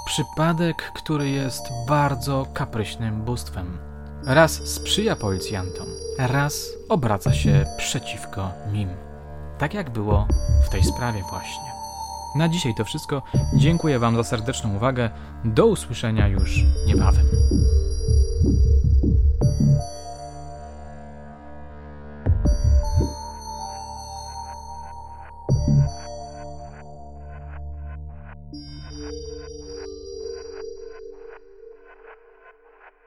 Przypadek, 0.06 0.92
który 0.94 1.30
jest 1.30 1.62
bardzo 1.88 2.46
kapryśnym 2.54 3.22
bóstwem. 3.22 3.78
Raz 4.26 4.52
sprzyja 4.52 5.16
policjantom, 5.16 5.86
raz 6.18 6.66
obraca 6.88 7.32
się 7.32 7.66
przeciwko 7.78 8.52
nim. 8.72 8.88
Tak 9.58 9.74
jak 9.74 9.90
było 9.90 10.26
w 10.66 10.68
tej 10.68 10.84
sprawie 10.84 11.22
właśnie. 11.30 11.66
Na 12.36 12.48
dzisiaj 12.48 12.74
to 12.74 12.84
wszystko. 12.84 13.22
Dziękuję 13.54 13.98
Wam 13.98 14.16
za 14.16 14.24
serdeczną 14.24 14.76
uwagę. 14.76 15.10
Do 15.44 15.66
usłyszenia 15.66 16.28
już 16.28 16.64
niebawem. 16.86 17.26